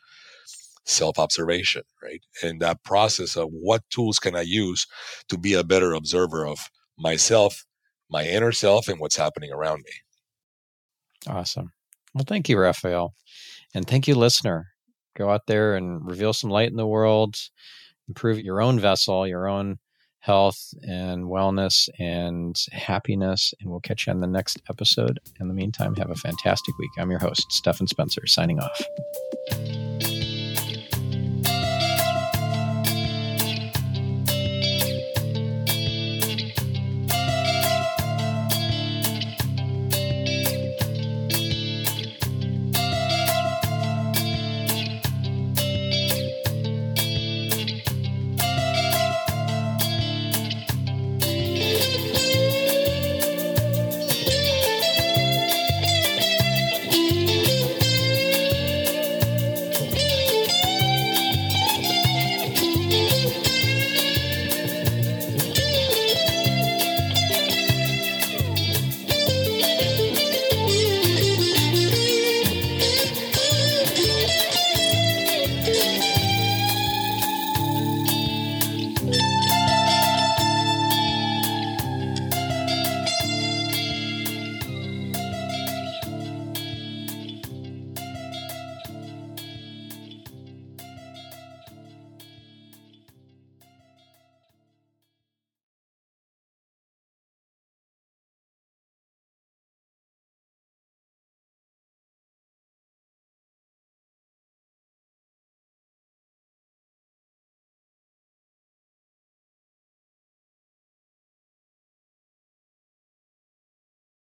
[0.86, 2.24] self observation, right?
[2.44, 4.86] And that process of what tools can I use
[5.30, 7.66] to be a better observer of myself,
[8.10, 9.94] my inner self, and what's happening around me.
[11.28, 11.72] Awesome.
[12.14, 13.14] Well, thank you, Rafael.
[13.74, 14.68] And thank you, listener.
[15.18, 17.38] Go out there and reveal some light in the world,
[18.08, 19.80] improve your own vessel, your own
[20.20, 23.54] health and wellness and happiness.
[23.60, 25.20] And we'll catch you on the next episode.
[25.40, 26.92] In the meantime, have a fantastic week.
[26.98, 30.15] I'm your host, Stephan Spencer, signing off.